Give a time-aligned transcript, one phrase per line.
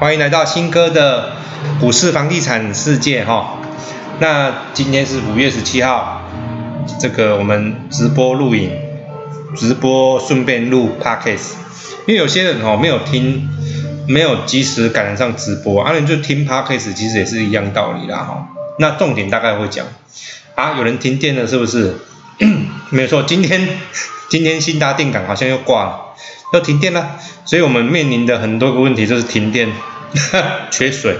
[0.00, 1.32] 欢迎来到新哥的
[1.80, 3.58] 股市房地产世界哈。
[4.18, 6.20] 那今天是五月十七号，
[7.00, 8.70] 这个我们直播录影，
[9.56, 11.52] 直播顺便录 podcast。
[12.06, 13.48] 因为有些人哦没有听，
[14.08, 18.48] 没有及时赶得上直播，啊，你就听 podcast，其实也是一样道理啦哈。
[18.80, 19.86] 那重点大概会讲，
[20.56, 21.94] 啊，有人停电了是不是？
[22.90, 23.68] 没错，今天
[24.28, 26.00] 今天新达定港好像又挂了，
[26.56, 29.68] 要停电了，所以我们面临的很多个问题就是停电。
[30.70, 31.18] 缺水，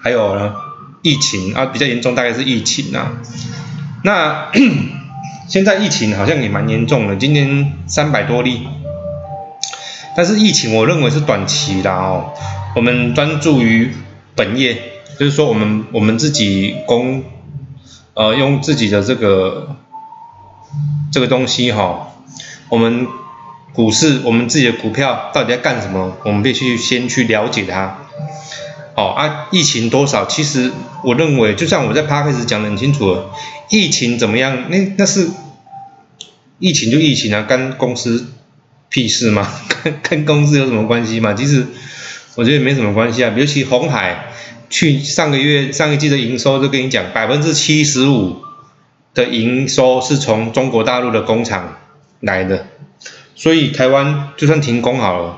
[0.00, 0.54] 还有呢，
[1.02, 3.12] 疫情啊，比较严重，大概是疫情啊。
[4.04, 4.50] 那
[5.48, 8.66] 现在疫情好像也蛮严重的，今年三百多例。
[10.16, 12.32] 但是疫情我认为是短期的哦，
[12.74, 13.92] 我们专注于
[14.34, 14.80] 本业，
[15.18, 17.22] 就是说我们我们自己供，
[18.14, 19.76] 呃，用自己的这个
[21.12, 22.14] 这个东西哈，
[22.70, 23.06] 我们
[23.72, 27.98] 股市，我们自己的股票到底在干什么，我们必须先去了解它。
[28.94, 30.26] 哦啊，疫情多少？
[30.26, 30.70] 其实
[31.02, 33.30] 我认为，就像我在 p 开始讲的很清楚了，
[33.70, 34.70] 疫情怎么样？
[34.70, 35.30] 那那是
[36.58, 38.26] 疫情就疫情啊，跟公司
[38.90, 39.48] 屁事吗？
[39.82, 41.32] 跟跟公司有什么关系吗？
[41.32, 41.66] 其实
[42.34, 43.32] 我觉得没什么关系啊。
[43.34, 44.26] 尤其红海
[44.68, 48.42] 去上个月上一季的营收就跟你讲，百分之七十五
[49.14, 51.78] 的营收是从中国大陆的工厂
[52.20, 52.66] 来的，
[53.42, 55.36] 所以台湾就算停工好了。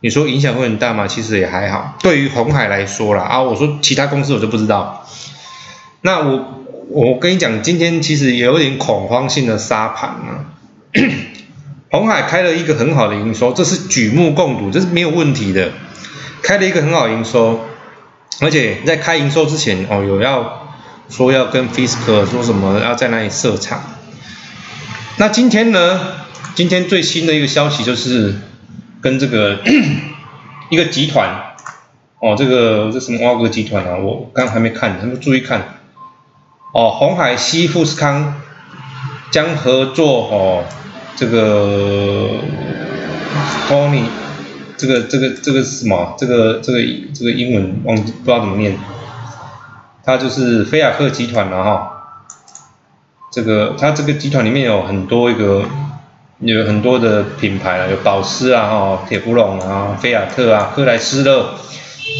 [0.00, 1.06] 你说影响会很大吗？
[1.06, 1.98] 其实也还好。
[2.00, 5.06] 对于红海来说啦，啊，我说其他公司我就不知道。
[6.00, 10.56] 那我我跟你讲，今天其实也有点恐慌性的杀盘啊。
[11.92, 15.70] 红海开了一个很好的营收，这是举目共睹，这是没有问题的。
[16.42, 17.60] 开了一个很好营收，
[18.40, 20.70] 而且在开营收之前哦，有要
[21.10, 23.82] 说要跟 Fisk 说什么，要在那里设厂。
[25.18, 26.23] 那今天呢？
[26.54, 28.34] 今天最新的一个消息就是。
[29.00, 29.58] 跟这个
[30.70, 31.28] 一个集团
[32.20, 33.98] 哦，这个这什么挖哥集团啊？
[33.98, 35.60] 我刚还没看，他们注意看
[36.72, 36.88] 哦。
[36.88, 38.40] 红海西富士康
[39.30, 40.64] 将合作哦，
[41.14, 42.30] 这个
[43.68, 44.04] Tony，
[44.78, 46.16] 这个这个这个是什么？
[46.18, 46.78] 这个这个
[47.14, 48.78] 这个英文忘记不知道怎么念，
[50.02, 51.90] 他就是菲亚克集团了哈。
[53.30, 55.66] 这个它这个集团里面有很多一个。
[56.40, 61.54] 有很多的品牌啊，有保时啊、哈铁氟龙啊、菲亚特啊、克莱斯勒、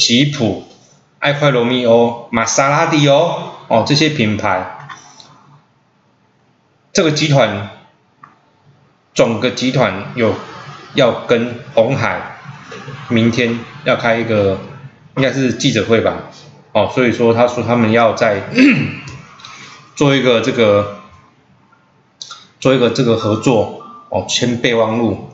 [0.00, 0.69] 吉普、
[1.19, 4.88] 爱快罗密欧、玛莎拉蒂哦，哦这些品牌，
[6.92, 7.70] 这个集团，
[9.12, 10.34] 整个集团有
[10.94, 12.38] 要跟红海
[13.08, 14.58] 明天要开一个
[15.16, 16.14] 应该是记者会吧，
[16.72, 18.48] 哦，所以说他说他们要在
[19.96, 21.00] 做一个这个
[22.60, 23.84] 做一个这个合作。
[24.14, 25.28] 哦，签备忘录，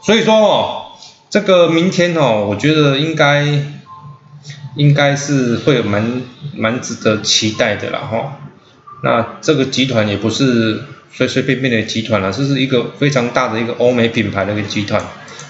[0.00, 0.92] 所以说哦，
[1.28, 3.44] 这个明天哦，我觉得应该
[4.76, 6.22] 应该是会蛮
[6.54, 8.38] 蛮值得期待的啦哈。
[9.02, 15.02] 那这个集团也不是随随便便的集团了，这是一个非常大的一个欧美品牌的一个集团。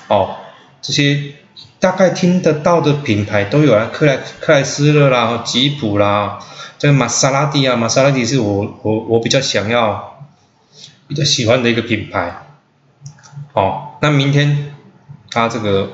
[0.09, 0.37] 哦，
[0.81, 1.35] 这些
[1.79, 6.39] 大概听得到的品牌都有啊，克莱克莱斯勒啦，吉普啦，
[6.79, 10.27] 这个玛莎拉蒂啊，玛莎拉蒂是我我我比较想要
[11.07, 12.42] 比较喜欢的一个品牌。
[13.53, 14.75] 哦，那明天
[15.31, 15.91] 他这个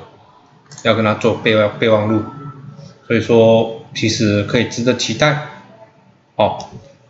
[0.82, 2.22] 要跟他做备忘备忘录，
[3.06, 5.48] 所以说其实可以值得期待。
[6.36, 6.58] 哦，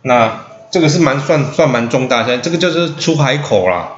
[0.01, 3.97] 那这个是蛮算算蛮重大，现在这个就是出海口啦，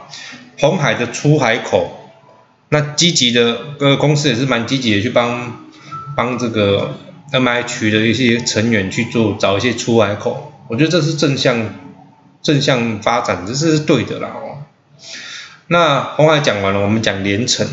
[0.60, 1.98] 红海的出海口。
[2.74, 5.68] 那积极的呃公司也是蛮积极的去帮
[6.16, 6.96] 帮这个
[7.32, 11.76] M I 区的一些成员去做找一些出海口，我觉得这是正向
[12.42, 14.64] 正向发展，这是对的啦哦。
[15.72, 17.66] 那红海讲完了，我们讲连城，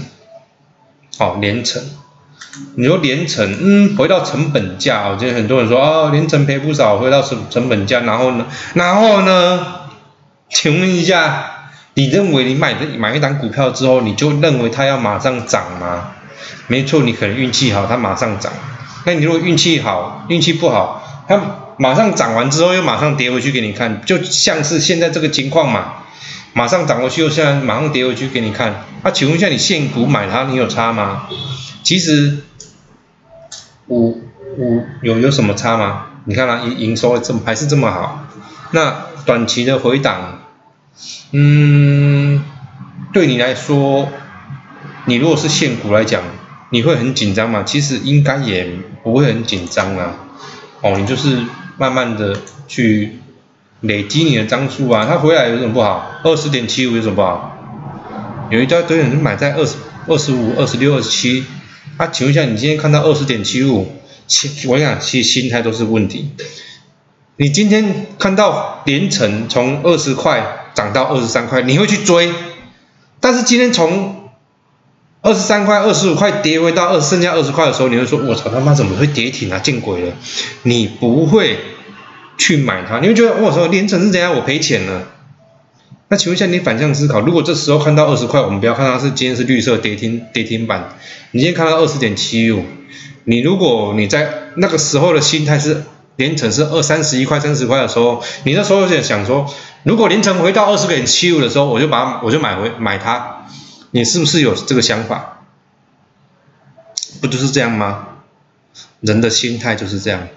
[1.18, 1.82] 好连城，
[2.76, 9.66] 你说连城，嗯，回到成本价，我觉得很多人说啊，连城赔不少，回到成成本价，然后呢，然后呢，
[10.48, 16.12] 请问一下，你认为你买的买一档股票之后，你就认为它要马上涨吗？
[16.68, 18.52] 没错，你可能运气好，它马上涨。
[19.06, 21.40] 那你如果运气好，运气不好，它
[21.78, 25.94] 马上涨完之后又马上跌回去给你看，就像是现在这个情况嘛。
[26.58, 28.84] 马上涨过去，又现在马上跌回去给你看。
[29.04, 31.28] 那请问一下，你现股买它，你有差吗？
[31.84, 32.38] 其实
[33.86, 34.20] 五
[34.56, 36.06] 五有有什么差吗？
[36.24, 38.26] 你看它营营收这么还是这么好。
[38.72, 40.40] 那短期的回档，
[41.30, 42.42] 嗯，
[43.12, 44.08] 对你来说，
[45.04, 46.20] 你如果是现股来讲，
[46.70, 47.62] 你会很紧张吗？
[47.64, 48.68] 其实应该也
[49.04, 50.16] 不会很紧张啊。
[50.80, 51.38] 哦，你就是
[51.76, 53.17] 慢慢的去。
[53.80, 56.10] 累积你的张数啊，他回来有什么不好？
[56.24, 57.54] 二十点七五有什么不好？
[58.50, 59.76] 有一家堆人买在二十
[60.06, 61.44] 二十五、二十六、二十七，
[61.96, 63.86] 啊，请问一下，你今天看到二十点七五，
[64.26, 66.30] 其我想，其实心态都是问题。
[67.36, 72.32] 你今天看到连城从二十块涨到二十三块，你会去追？
[73.20, 74.30] 但是今天从
[75.22, 79.58] 二十三块、二十五块跌回到二剩下二十块的时候，你会说：“我操他妈怎么会跌停啊？
[79.58, 80.12] 见鬼了！”
[80.64, 81.58] 你不会
[82.38, 84.34] 去买它，你会觉得：“我操，连城是怎样？
[84.34, 85.02] 我赔钱了。”
[86.08, 90.96] 那请问一下，你反向思考，如果这时候看到二十块，我们不要看它是今天是绿色跌停跌停板，
[91.32, 92.64] 你今天看到二十点七五，
[93.24, 95.82] 你如果你在那个时候的心态是
[96.16, 99.52] 连城是二三十一块、三十块的时候，你那时候在想说，
[99.82, 103.46] 如果连城回到二十点七五的时候，我就把我就买回买它，
[103.90, 105.40] 你是不是有这个想法？
[107.20, 108.06] 不就是这样吗？
[109.00, 110.28] 人的心态就是这样，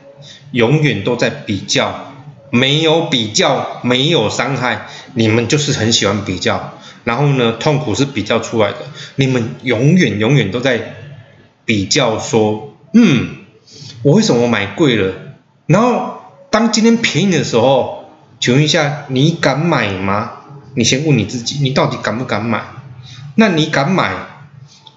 [0.51, 2.07] 永远都在比较。
[2.53, 6.74] 没有比较，没有伤害，你们就是很喜欢比较，
[7.06, 8.77] 然后呢，痛苦是比较出来的。
[9.15, 10.95] 你们永远永远都在
[11.63, 13.38] 比较，说，嗯，
[14.03, 15.13] 我为什么买贵了？
[15.65, 18.09] 然后当今天便宜的时候，
[18.42, 20.31] 请问一下，你敢买吗？
[20.75, 22.63] 你先问你自己，你到底敢不敢买？
[23.36, 24.12] 那你敢买？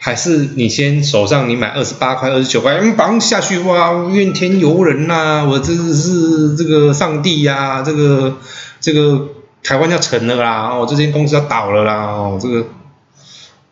[0.05, 8.37] 还是你先手上你买二十八块二十九块，嗯，绑下去哇，怨天尤人呐，我这是这个上帝呀，这个
[8.83, 9.29] 这个
[9.63, 12.67] 台湾要沉了啦，哦，这间公司要倒了啦，哦，这个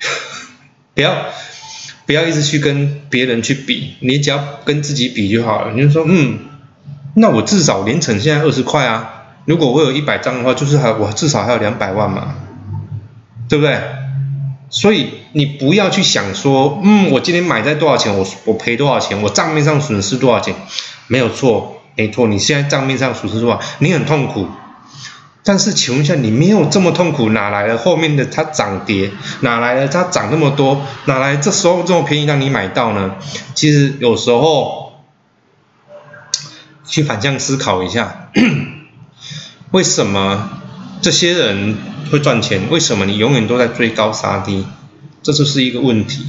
[0.96, 1.14] 不要
[2.06, 5.74] 不要一直去跟别人去比，你只要跟自己比就好了。
[5.74, 6.38] 你就说，嗯，
[7.14, 12.36] 那我至少连成现在二十块啊，如果我有一百张的话，就是还我至少还有两百万嘛，
[13.50, 13.78] 对不对？
[14.72, 20.54] 所以你不要去想说，嗯，我今天买在多少钱，我我赔多少钱，我账面上损失多少钱，
[21.06, 24.48] 没有错，没错，你现在账面上损失多少，你很痛苦。
[25.44, 29.10] 但是请问一下，你没有这么痛苦，哪来的后面的它涨跌，
[29.40, 33.16] 哪来的它涨那么多，哪来这时候这么便宜让你买到呢？
[33.54, 35.02] 其实有时候
[36.86, 38.30] 去反向思考一下，
[39.72, 40.48] 为什么
[41.02, 41.76] 这些人？
[42.10, 42.68] 会赚钱？
[42.70, 44.66] 为什么你永远都在追高杀低？
[45.22, 46.26] 这就是一个问题。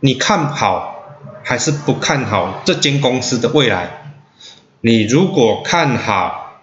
[0.00, 4.14] 你看好还是不看好这间公司的未来？
[4.82, 6.60] 你如果看好，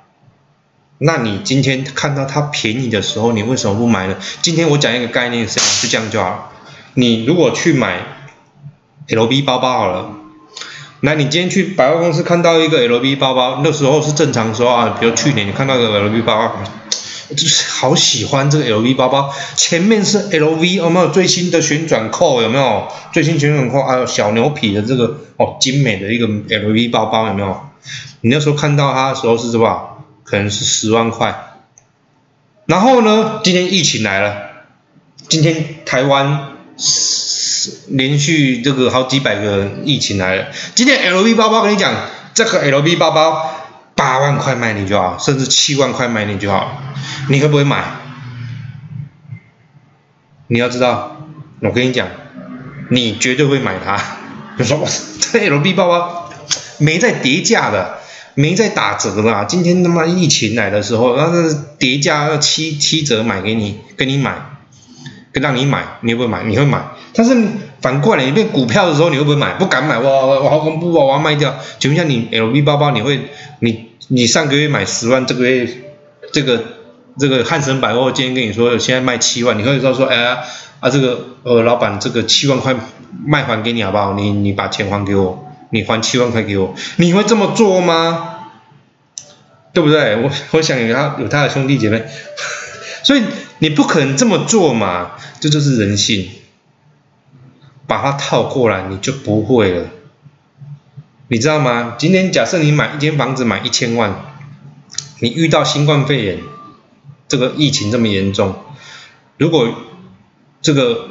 [0.99, 4.15] 那你今天看到它便宜的时候，你为什么不买呢？
[4.43, 6.53] 今天我讲一个概念，是就这样就好。
[6.93, 8.03] 你如果去买
[9.07, 10.11] LV 包包好了，
[11.01, 16.63] 那你今天去百货公司看到一个 LV 包包，那时候是正常说啊，比如去年你看到一个 LV 包包。
[17.35, 22.41] 就是好喜欢这个 LV 包包，前面是 LV，有没有最新的旋转扣？
[22.41, 23.83] 有没有最新旋转扣？
[23.83, 27.59] 还有小牛皮的这个哦，精美的一个 LV 包包有没有？
[28.21, 30.05] 你那时候看到它的时候是多少？
[30.23, 31.55] 可能是十万块。
[32.65, 34.37] 然后呢，今天疫情来了，
[35.29, 36.49] 今天台湾
[37.87, 41.93] 连续这个好几百个疫情来了，今天 LV 包包跟你讲，
[42.33, 43.53] 这个 LV 包包。
[43.97, 46.81] 八万块卖你就好，甚至七万块卖你就好，
[47.29, 47.83] 你会不会买？
[50.47, 51.17] 你要知道，
[51.61, 52.07] 我跟你讲，
[52.89, 53.99] 你绝对会买它。
[54.57, 54.87] 你说我
[55.19, 56.29] 这 LV 包包
[56.77, 57.97] 没在叠价的，
[58.35, 64.35] 没在打折的，今天他妈疫情来的时候，那是叠价七七折买给你，跟你买，
[65.33, 66.43] 跟让你买，你会不会买？
[66.43, 66.81] 你会买。
[67.13, 67.35] 但是
[67.81, 69.55] 反过来，你变股票的时候，你会不会买？
[69.55, 71.03] 不敢买，哇哇好恐怖啊！
[71.03, 71.55] 我要卖掉。
[71.79, 73.86] 请问一下，你 LV 包包，你会你？
[74.09, 75.67] 你上个月买十万，这个月
[76.31, 76.63] 这个
[77.19, 80.39] 这个汉神百货今天跟你说现在卖七万，你会说说哎呀
[80.79, 82.75] 啊这个呃老板这个七万块
[83.25, 84.13] 卖还给你好不好？
[84.13, 88.33] 你你把钱还给我，你还七万块给我，你会这么做吗？
[89.73, 90.15] 对不对？
[90.23, 92.03] 我我想有他有他的兄弟姐妹，
[93.03, 93.23] 所以
[93.59, 96.29] 你不可能这么做嘛，这就是人性，
[97.85, 99.85] 把它套过来你就不会了。
[101.29, 101.95] 你知道吗？
[101.97, 104.33] 今天假设你买一间房子买一千万，
[105.19, 106.39] 你遇到新冠肺炎
[107.27, 108.55] 这个疫情这么严重，
[109.37, 109.69] 如果
[110.61, 111.09] 这个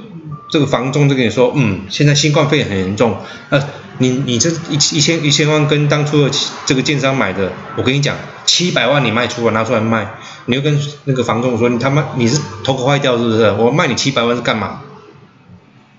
[0.50, 3.18] 这个房东就跟你说，嗯，现在新冠肺炎很严重，
[3.50, 3.62] 呃，
[3.98, 6.30] 你你这一一千一千万跟当初的
[6.64, 10.14] 这个建商买的，我跟你讲，七百万你卖出来拿出来卖，
[10.46, 13.52] 你就跟那个房东说，你他妈你是头壳坏掉是不是？
[13.52, 14.80] 我卖你七百万是干嘛？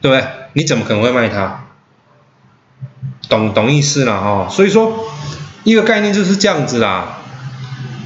[0.02, 0.28] 对不对？
[0.54, 1.67] 你怎么可能会卖它？
[3.30, 5.06] 懂懂意思了哈，所以说
[5.64, 7.20] 一个概念就是这样子啦，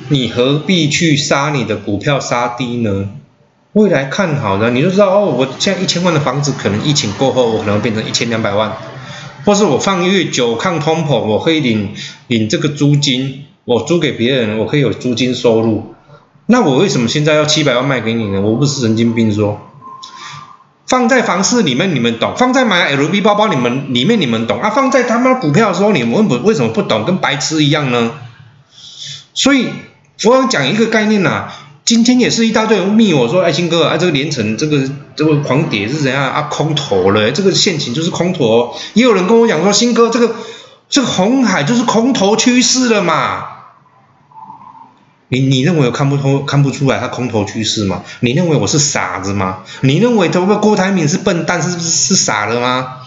[0.10, 3.10] 你何必去杀你的股票杀低呢？
[3.74, 8.74] 未来看好的，你就知道哦，我现在一千万的房子，可能疫情过后我可能变成一千两百万，
[9.46, 11.94] 或是我放越久抗通膨，我可以领
[12.28, 15.94] 领这个租金，我租给别人，我可以有租金收入。
[16.48, 18.42] 那我为什么现在要七百万卖给你呢？
[18.42, 19.71] 我不是神经病说。
[20.92, 28.12] 放在房市里面你们懂，放在买 LV 包包你们里面你们懂啊，放在他妈股票的时候你们为为什么不懂，跟白痴一样呢？
[29.34, 29.70] 所以
[30.26, 31.48] 我想讲一个概念呐，
[31.86, 34.82] 今天也是一大堆人密我说，哎，新哥啊，这个连城这个
[35.16, 36.42] 这个狂跌是怎样啊？
[36.52, 38.76] 空头了，这个陷阱就是空头。
[38.94, 40.36] 也有人跟我讲说，新哥这个
[40.90, 43.46] 这个红海就是空头趋势了嘛？
[45.34, 48.04] 你你认为我看不通看不出来他空头趋势吗？
[48.20, 49.60] 你认为我是傻子吗？
[49.80, 52.98] 你认为这个郭台铭是笨蛋是是傻了吗？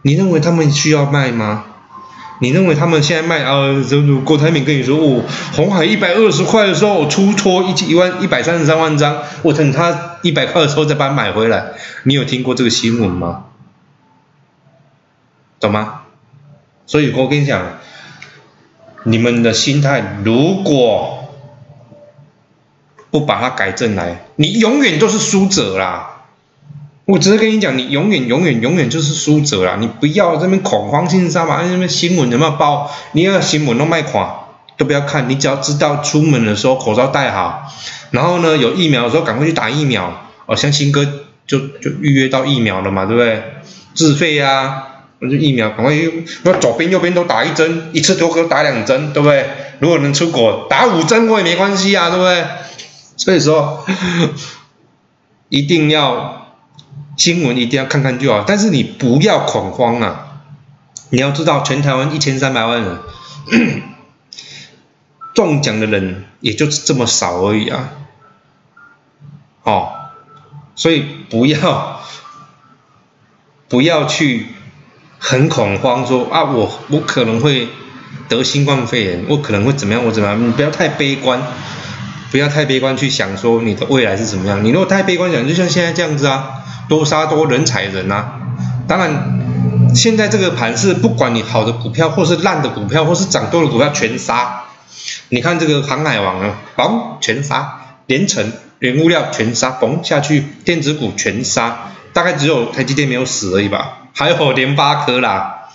[0.00, 1.64] 你认为他们需要卖吗？
[2.40, 3.58] 你认为他们现在卖啊？
[4.24, 5.22] 郭台铭跟你说，哦，
[5.52, 11.72] 红海一百二十块的时候，我出脱一一万一百三十三万张，我等他一百块的时候再把它买回来。
[12.04, 13.44] 你有听过这个新闻吗？
[15.60, 16.00] 懂吗？
[16.86, 17.62] 所以我跟你讲。
[19.04, 21.28] 你们的心态如果
[23.10, 26.24] 不把它改正来，你永远都是输者啦！
[27.06, 29.76] 我只是跟你讲，你永远、永远、永远就是输者啦！
[29.80, 32.90] 你不要这边恐慌性杀嘛，那边新闻有没有报？
[33.12, 34.44] 你要新闻都卖垮，
[34.76, 37.72] 都不要看，你只要知道出门的时候口罩戴好，
[38.12, 40.26] 然后呢有疫苗的时候赶快去打疫苗。
[40.46, 41.04] 哦，像新哥
[41.46, 43.42] 就就预约到疫苗了嘛，对不对？
[43.94, 44.86] 自费呀。
[45.22, 49.46] 那就疫苗，赶快用，那左边右边都打一针，一次都可打两针，对不对？
[49.78, 52.46] 如果能出国，打五针我也没关系啊，对不对？
[53.18, 53.84] 所以说，
[55.50, 56.56] 一定要
[57.18, 60.40] 新闻一定要看看就好，但是你不要恐慌啊！
[61.10, 62.98] 你要知道，全台湾一千三百万人，
[65.34, 67.90] 中奖的人也就这么少而已啊！
[69.64, 69.92] 哦，
[70.74, 72.00] 所以不要
[73.68, 74.46] 不要去。
[75.22, 77.68] 很恐慌，说啊，我我可能会
[78.28, 80.48] 得新冠肺炎，我可能会怎么样，我怎么样？
[80.48, 81.40] 你不要太悲观，
[82.32, 84.64] 不要太悲观去想说你的未来是怎么样。
[84.64, 88.40] 你如果太悲观想，就像现在这样子啊，多杀多人踩人啊。
[88.88, 94.62] 当然，现在这个盘是不管你好的股票，或是烂的股票，或是涨多的股票全杀。
[95.28, 103.98] 你看这个航海王啊，嘣全杀，连成原物料全杀，嘣下去，电子股全杀，大概只有台积电没有死而已吧。
[104.12, 105.70] 还有联发科啦，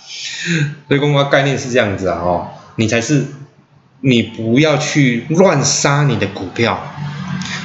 [0.88, 3.24] 所以公关概念是这样子啊，哦，你才是，
[4.00, 6.78] 你不要去乱杀你的股票，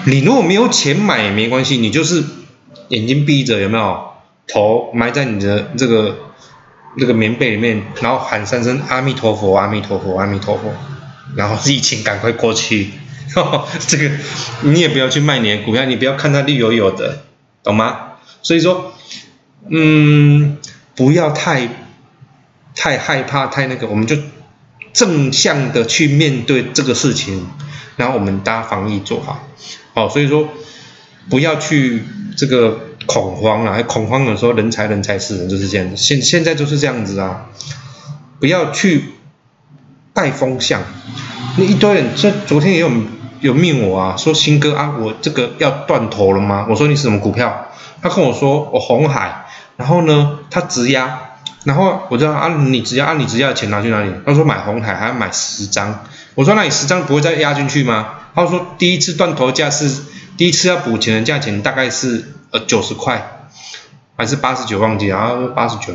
[0.05, 2.23] 你如果没有钱买也没关系，你就是
[2.87, 4.11] 眼睛闭着有没有，
[4.47, 6.17] 头埋在你的这个
[6.95, 10.73] 那个棉被里面，然后喊三声阿弥陀佛，阿弥陀佛，阿弥陀佛，
[11.35, 12.89] 然后疫情赶快过去，
[13.87, 14.09] 这个
[14.61, 17.19] 你也不要去卖你的股票，你不要看它绿油油的，
[17.61, 18.13] 懂吗？
[18.41, 18.93] 所以说。
[19.69, 20.57] 嗯，
[20.95, 21.67] 不要太
[22.75, 24.17] 太害怕，太那个，我们就
[24.93, 27.47] 正向的去面对这个事情，
[27.95, 29.47] 然后我们大家防疫做好，
[29.93, 30.49] 好，所以说
[31.29, 32.03] 不要去
[32.35, 37.45] 这个恐慌啊，恐慌的时候人才人才是人就是这样子，现现在就是这样子啊，
[38.39, 39.05] 不要去
[40.13, 40.81] 带风向，
[41.57, 42.91] 那一堆人，这昨天也有
[43.39, 46.67] 有命我啊，说新哥啊，我这个要断头了吗？
[46.69, 47.67] 我说你是什么股票？
[48.01, 49.40] 他跟我说我红海。
[49.81, 51.17] 然后呢，他直押，
[51.63, 54.11] 然后我就啊，你直押，啊，你直押的钱拿去哪里？
[54.23, 58.09] 他说买红海还要买十张，我说那你十张不会再压进去吗？
[58.35, 60.03] 他说第一次断头价是
[60.37, 63.47] 第一次要补钱的价钱大概是呃九十块，
[64.15, 65.93] 还是八十九忘记，然后八十九，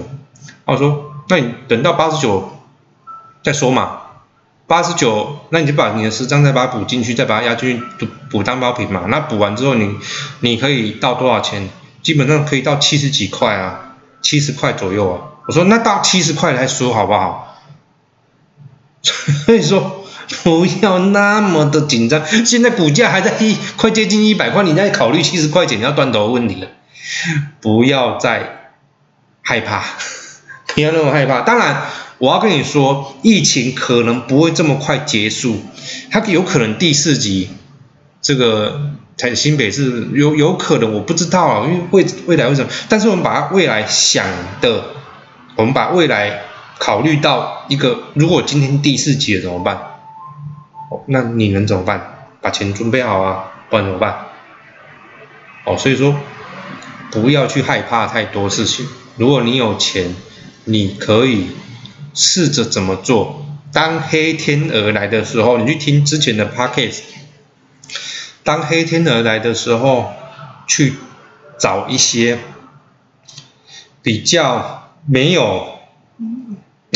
[0.65, 2.59] 我说那你等到八十九
[3.45, 3.99] 再说嘛，
[4.67, 9.95] 八十九那你就把你的十张再把它补进去，再把它压进去补补单包品嘛，那补完之后你
[10.41, 11.69] 你可以到多少钱？
[12.07, 15.43] 基本上可以到七十几块啊，七十块左右啊。
[15.49, 17.61] 我说那到七十块来说好不好？
[19.03, 20.05] 所以说
[20.45, 22.25] 不要那么的紧张。
[22.47, 26.69] 现在股价还在一快接近一百块，你在考虑七十块钱要断头问题了。
[27.61, 28.71] 不要再
[29.43, 29.83] 害怕，
[30.77, 31.41] 不要那么害怕。
[31.41, 31.87] 当然，
[32.19, 35.61] 我要跟你说，疫情可能不会这么快结束，
[36.13, 37.51] 它有可能第四集
[38.23, 38.93] 这个。
[39.17, 42.71] 在新北市有有可能，我不知道啊，因为未未来为什么？
[42.89, 44.27] 但是我们把未来想
[44.61, 44.85] 的，
[45.57, 46.43] 我们把未来
[46.79, 49.79] 考虑到一个，如果今天第四集了怎么办？
[51.07, 52.29] 那你能怎么办？
[52.43, 54.27] 把钱准备好啊，不然怎么办？
[55.65, 56.15] 哦，所以说
[57.11, 58.87] 不要去害怕太多事情。
[59.17, 60.15] 如果你有钱，
[60.65, 61.49] 你可以
[62.13, 63.47] 试着怎么做？
[63.73, 67.01] 当黑天鹅来的时候，你去听之前的 podcast。
[68.47, 70.13] 当黑天鹅来的时候，
[70.69, 70.95] 去
[71.59, 72.39] 找一些
[74.03, 75.67] 比较没有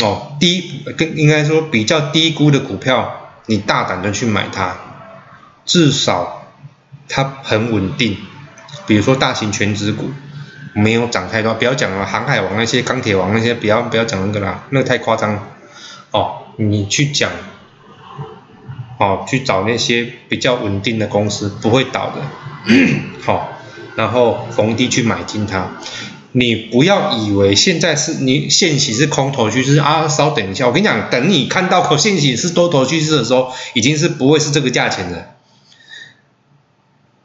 [0.01, 4.77] 哦低跟应该说比较低估的股票，你大胆的去买它，
[5.65, 6.47] 至少
[7.09, 8.15] 它很稳定。
[8.87, 10.09] 比如说大型全值股，
[10.73, 15.47] 没有涨太多，不要讲了，航海王那些、钢铁王那些，不要不要讲那个啦，那个太夸张。
[16.11, 17.29] 哦，你去讲，
[19.01, 22.21] 哦，去找那些比较稳定的公司，不会倒的。
[23.25, 23.49] 好，
[23.95, 25.71] 然后逢低去买进它。
[26.33, 35.31] 你不要以为现在是你现行是空头趋势啊，稍等一下，我跟你讲，等你看到口现行是多头趋势的时候，已经是不会是这个价钱的。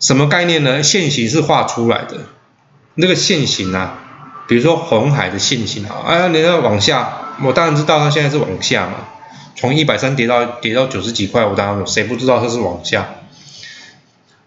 [0.00, 0.82] 什么概念呢？
[0.82, 2.16] 线形是画出来的，
[2.94, 3.98] 那个线形啊，
[4.48, 8.94] 比如说红海的线形啊，啊，你要往下，我当然知道它现在是往下嘛，
[9.56, 13.08] 从一百三跌到跌到九十几块，我当然谁不知道它是往下？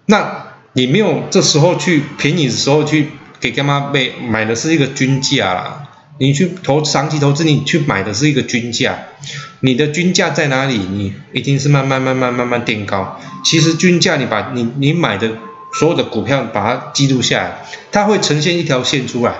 [0.05, 5.89] 那你没有这时候去便宜的时候去给干妈买买的是一个均价啦，
[6.19, 8.97] 你去投长期投资，你去买的是一个均价，
[9.61, 10.77] 你的均价在哪里？
[10.77, 13.19] 你一定是慢慢慢慢慢慢垫高。
[13.43, 15.31] 其实均价你把你你买的
[15.79, 19.33] 所有的股票把它记录下来，它会呈现一条线出来。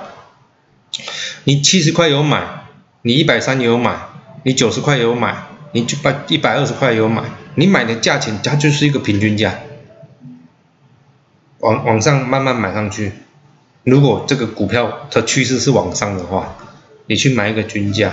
[1.44, 2.66] 你七十块有买，
[3.02, 3.96] 你一百三有买，
[4.44, 7.24] 你九十块有买，你就把一百二十块有买，
[7.56, 9.60] 你买的价钱它就是一个平均价，
[11.60, 13.12] 往往上慢慢买上去。
[13.84, 16.58] 如果这个股票的趋势是往上的话，
[17.08, 18.12] 你去买一个均价，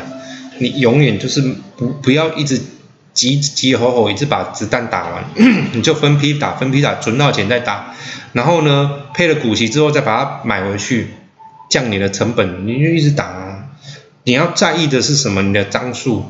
[0.59, 1.43] 你永远就是
[1.77, 2.61] 不不要一直
[3.13, 5.25] 急急吼吼，一直把子弹打完，
[5.73, 7.95] 你就分批打，分批打，存到钱再打，
[8.33, 11.09] 然后呢配了股息之后再把它买回去，
[11.71, 13.65] 降你的成本，你就一直打啊。
[14.25, 15.41] 你要在意的是什么？
[15.43, 16.25] 你的张数，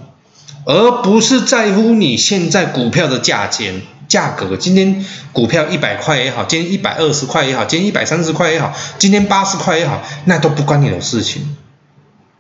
[0.66, 4.56] 而不是在乎你现在股票的价钱价格。
[4.56, 11.56] 今天股票一百块也好，今天一百二十块也好，今天一百三十块也好，今天八十块也好，那都不关你的事情。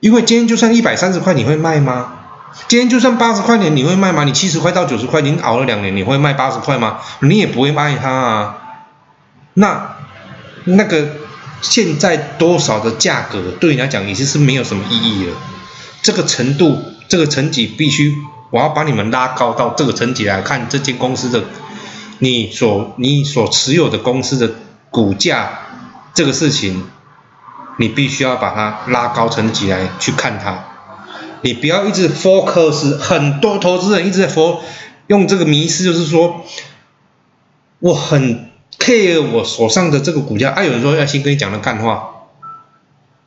[0.00, 2.14] 因为今天就算一百三十块，你会卖吗？
[2.66, 4.24] 今天就算八十块钱，你会卖吗？
[4.24, 6.98] 你七十块到九十块，你熬了两年，你会卖八十块吗？
[7.20, 8.58] 你也不会卖它啊。
[9.54, 9.96] 那
[10.64, 11.10] 那个
[11.62, 15.36] 现在多少的价格对你来讲已经是没有什么意义了。
[16.02, 18.14] 这个程度，这个层级必须，
[18.50, 21.44] 我要把你们拉高到这个层级来看这间公司的，
[22.18, 24.54] 你所你所持有的公司的
[24.90, 25.58] 股价
[26.14, 26.84] 这个事情。
[27.78, 30.64] 你必须要把它拉高层级来去看它，
[31.42, 34.60] 你不要一直 focus，很多投资人一直在 fo
[35.08, 36.42] 用这个迷思就是说，
[37.80, 42.12] 我很 care 我手上的这个股价，啊有人说要先跟你讲的干话，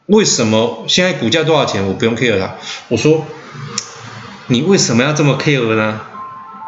[0.08, 2.56] 为什么现在股价多少钱我不用 care 了？
[2.88, 3.25] 我说，
[4.48, 6.02] 你为什么要这么 care 呢？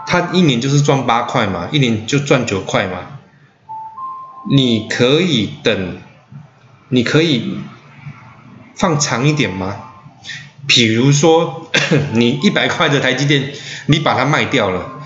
[0.08, 2.98] 他一年就是赚八块嘛，一年就赚九块嘛，
[4.50, 5.98] 你可以等。
[6.94, 7.58] 你可以
[8.76, 9.78] 放长一点吗？
[10.68, 11.72] 比如说，
[12.12, 13.54] 你一百块的台积电，
[13.86, 15.00] 你把它卖掉了，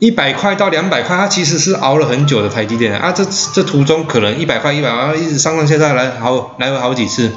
[0.00, 3.12] 一百块到两百块，它其实是熬了很久的台积电啊。
[3.12, 7.30] 这这途中可能一百块一百块一直上上下下来好来回好几次，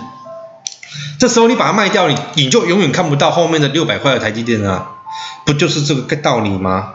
[1.20, 4.90] 这时候你把它卖掉，你你就永远看不到后面的六百块的台积电啊，
[5.46, 6.94] 不就是这个道理吗？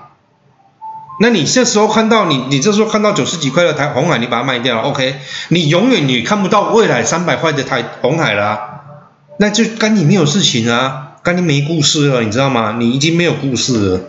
[1.22, 5.16] 那你这时候看到你，你这时候看到九十几块的台红海，你把它卖掉了，OK？
[5.48, 8.59] 你永远你看不到未来三百块的台红海了，
[9.38, 12.76] 那就跟你没有事情啊，跟你没故事了，你知道吗？
[12.78, 14.00] 你已经没有故事了，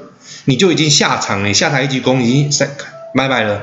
[0.46, 2.70] 你就已经下场了，下台一鞠躬已经三
[3.14, 3.62] 拜拜了，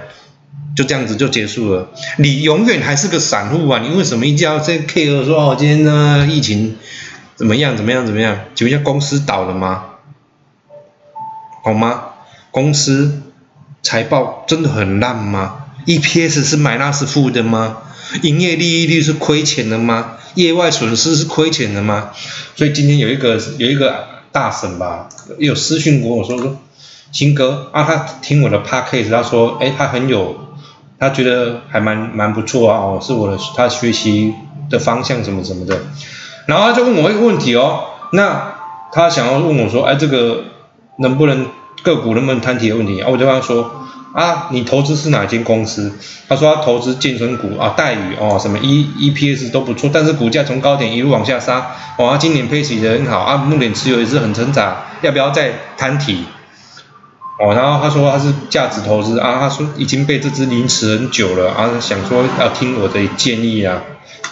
[0.77, 1.89] 就这样子就结束了。
[2.19, 6.77] 你永远还是个散户啊，你为什么一定要这 K 说哦，今天呢疫情
[7.37, 8.39] 怎么样怎么样怎么样？
[8.55, 9.85] 请问一下公司倒了吗？
[11.63, 12.03] 好吗？
[12.51, 13.23] 公司。
[13.81, 17.79] 财报真的很烂吗？EPS 是买那是负的吗？
[18.23, 20.17] 营业利益率是亏钱的吗？
[20.35, 22.11] 业外损失是亏钱的吗？
[22.57, 26.61] 所以今天有一个有一个大神吧，有私讯跟我说说，
[27.13, 30.48] 新哥啊，他听我的 podcast，他说，哎，他很有，
[30.99, 34.35] 他觉得还蛮蛮不错啊，是我的他学习
[34.71, 35.79] 的方向什么什么的，
[36.47, 38.55] 然后他就问我一个问题哦，那
[38.93, 40.45] 他想要问我说，哎，这个
[40.99, 41.47] 能不能？
[41.81, 43.07] 个股能不能摊提的问题啊？
[43.09, 43.71] 我就跟他说
[44.13, 45.93] 啊，你投资是哪间公司？
[46.29, 56.25] 他说他投资健身股啊，待遇哦，什么 E E P S 都不错，但是股价从高点一路往下杀，哦，今年配息的很好啊，目前持有也是很挣扎，要不要再摊提？
[57.39, 63.83] 哦，然后他说他是价值投资啊，他说已经被这只凌迟很久了啊，想说要听我的建议啊，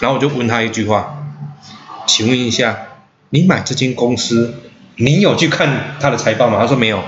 [0.00, 1.24] 然后我就问他一句话，
[2.06, 2.76] 请问一下，
[3.30, 4.54] 你买这间公司，
[4.96, 6.58] 你有去看他的财报吗？
[6.60, 7.00] 他说没有。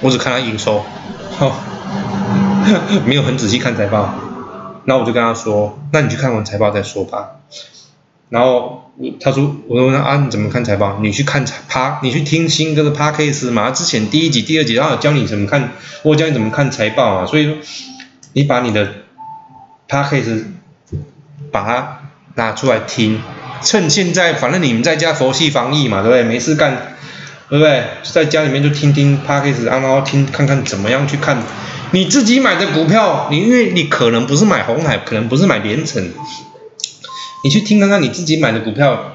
[0.00, 0.84] 我只看他营收，
[1.40, 1.52] 哦
[3.04, 4.14] 没有很仔细看财报。
[4.84, 7.30] 那我就跟他说：“那你去看完财报再说吧。”
[8.28, 10.98] 然后他说：“我问他啊，你怎么看财报？
[11.00, 13.70] 你去看财趴，你去听新哥的 p a c a s e 嘛？
[13.70, 17.26] 之前第一集、第二集，然后教你怎么看，我教你怎么看财报啊。
[17.26, 17.54] 所以说，
[18.34, 18.86] 你把你的
[19.86, 20.46] p a c a s
[20.92, 20.98] e
[21.50, 22.00] 把它
[22.34, 23.20] 拿出来听，
[23.62, 26.22] 趁现在反正你们在家佛系防疫嘛，对不对？
[26.24, 26.96] 没事干，
[27.48, 27.84] 对不对？
[28.02, 31.42] 在家里面就听听 p a c k a g e 然后听看看怎么样去看
[31.92, 36.10] 你自己买的股票，你因为你可能不是买红海，可能不是买连城，
[37.44, 39.14] 你去听刚刚你自己买的股票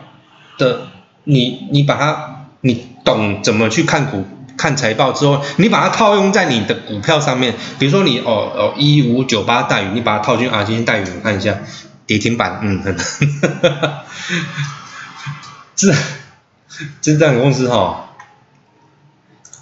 [0.57, 0.87] 的，
[1.23, 4.25] 你你把它，你懂怎么去看股？
[4.55, 11.57] 看财报之后，你把它套用在你的股票上面，比如说你哦哦一五九八待遇，你把它套进啊，今天待遇我看一下，
[12.05, 12.83] 跌停板，嗯，
[15.75, 15.91] 这
[17.01, 18.11] 这这样的公司哈，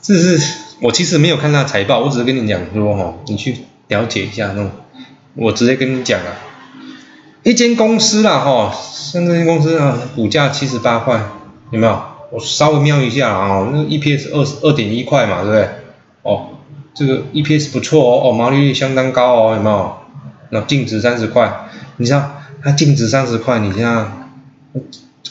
[0.02, 4.72] 这是我其实没有看它财报，我只是跟你讲说哈，你去了解一下那种，
[5.36, 6.36] 我直接跟你讲啊，
[7.44, 11.20] 一间公司啦哈，像这间公司啊，股价七十八块，
[11.72, 12.02] 有没有？
[12.32, 15.70] 我稍微瞄一下啊，那 EPS 二二点一块嘛，对不对？
[16.22, 16.50] 哦，
[16.94, 19.98] 这个 EPS 不错哦，哦，毛利率相当高哦，有没有？
[20.52, 21.52] 那净值三十块，
[21.98, 24.30] 你像它净值三十块，你像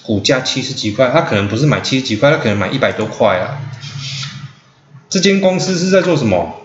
[0.03, 3.61] 股价七十几块，它可能不是买七十几块，它可能买一百多块啊。
[5.09, 6.60] 这间公司是在做什么？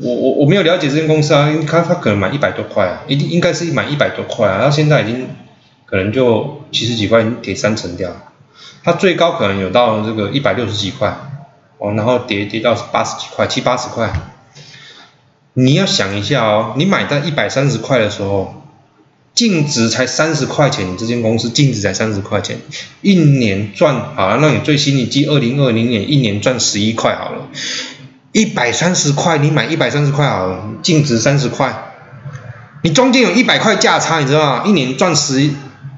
[0.00, 5.28] 我我我没有了解这间公司啊，因为它它可能买一百多块啊，一定应该是买一百多块啊，它现在已经
[5.86, 8.10] 可能就七十几块，已经跌三成掉。
[8.82, 11.16] 它最高可能有到这个一百六十几块，
[11.78, 14.12] 哦，然后跌跌到八十几块，七八十块。
[15.54, 18.62] 你要想一下哦，你买在一百三十块的时候，
[19.34, 22.58] 净值才三十块钱，你这间公司净值才三十块钱，
[23.02, 27.48] 一年赚好了，那你最新你记二零二零年一年赚十一块好了，
[28.34, 31.92] 一百三十块你买一百三十块好了，净值三十块，
[32.82, 34.62] 你中间有一百块价差，你知道吗？
[34.66, 35.40] 一年赚十，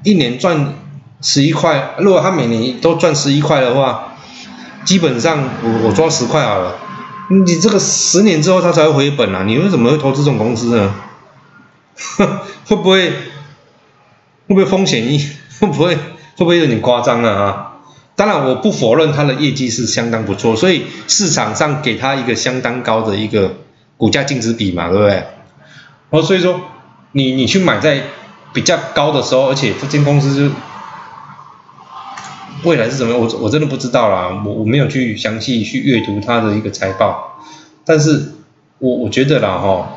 [0.03, 0.73] 一年赚。
[1.19, 4.13] 十一块，如果他每年都赚十一块的话，
[4.85, 6.75] 基本上我我抓十块好了。
[7.31, 9.41] 你这个十年之后他才会回本啊！
[9.43, 10.93] 你为什么会投资这种公司呢？
[12.67, 13.15] 会不会会
[14.49, 15.17] 不会风险一
[15.59, 16.01] 会不会会
[16.35, 17.76] 不会有点夸张了啊？
[18.17, 23.55] 当然我不否认他的业绩是相当不错，所以市场上给他一个相当高的一个
[23.95, 25.23] 股价净值比嘛，对不对？
[26.09, 26.59] 哦，所以说
[27.13, 28.03] 你你去买在
[28.51, 30.53] 比较高的时候，而且这间公司就。
[32.63, 33.21] 未来是怎么样？
[33.21, 37.39] 我我真的不知道啦，我我没有去详细去阅读它的一个财报，
[37.85, 38.33] 但是
[38.79, 39.87] 我我觉得啦哈，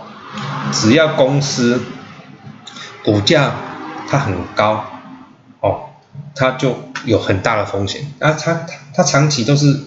[0.71, 1.81] 只要公司
[3.03, 3.55] 股价
[4.07, 4.85] 它很高，
[6.35, 9.81] 它就有很大的风险啊，它它长期都是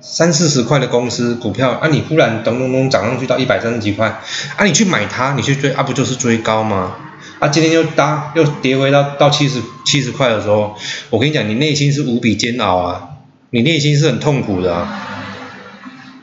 [0.00, 4.20] 三四十块的公司股票啊，你忽然咚咚咚涨上去到一百三十几块
[4.56, 6.96] 啊，你去买它，你去追啊，不就是追高吗？
[7.38, 10.76] 啊，今天又搭又跌回到到七十七十块的时候，
[11.10, 13.08] 我跟你讲，你内心是无比煎熬啊，
[13.50, 15.02] 你内心是很痛苦的啊。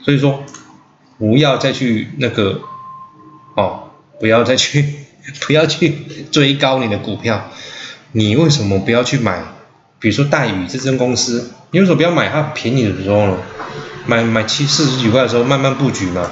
[0.03, 0.43] 所以说，
[1.17, 2.61] 不要再去那个，
[3.55, 4.95] 哦，不要再去，
[5.45, 5.89] 不要去
[6.31, 7.49] 追高你的股票。
[8.13, 9.43] 你为什么不要去买？
[9.99, 13.37] 比如说戴宇这间公司，你为什么不要买它便宜的时候呢？
[14.05, 16.29] 买买七四十几块的时候慢慢布局嘛。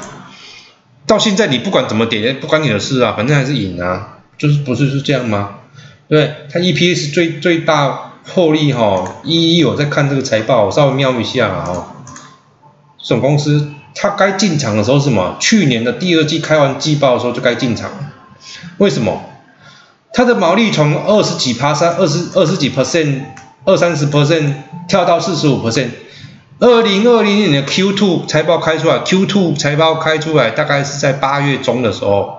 [1.08, 4.20] 到现在你不管怎么点，不关你的事啊，反正还是赢啊。
[4.38, 5.56] 就是不是是这样吗？
[6.08, 11.96] 对，它 EPS 最最大获利哈，一一我在看这个财报，我稍微瞄一下哈。
[13.02, 15.38] 这种公司它该进场的时候是什么？
[15.39, 17.89] 去年的第二季开完季报的时候就该进场。
[18.78, 19.24] 为什么？
[20.13, 23.21] 它的毛利从二十几趴三二十二十几 percent
[23.65, 24.54] 二三十 percent
[24.88, 25.89] 跳到四十五 percent。
[26.60, 32.38] 二零二零年的 Q two 财报开出来，Q two 财报开出来大概是在八月中的时候。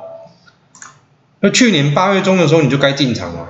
[1.40, 3.46] 那去年八月中的时候你就该进场了，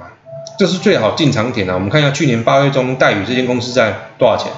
[0.59, 1.75] 这是最好进场点了。
[1.75, 4.51] 我们看一下去年八月中带宇这间公司在多少钱？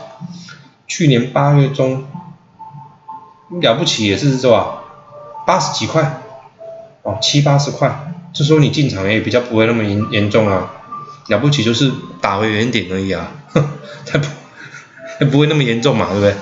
[0.87, 2.05] 去年八月中
[3.61, 4.83] 了不起也是是吧？
[5.47, 6.21] 八十几块，
[7.03, 10.71] 哦七八十块，这时候你进场也比较不会那么严严重啊。
[11.29, 13.31] 了不起就是打回原点而已啊，
[14.05, 14.27] 它不
[15.19, 16.35] 它 不会那么严重嘛，对不对？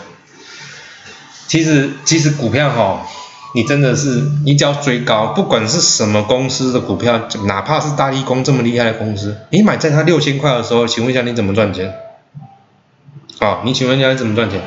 [1.46, 3.06] 其实其实股票哈。
[3.54, 11.92] 你真的是，你只要追高，不管是什么公司的股票，哪怕是大立光这么厉害的公司，你买在它六千块的时候，请问一下你怎么赚钱？
[13.40, 14.58] 啊，你请问一下你怎么赚钱？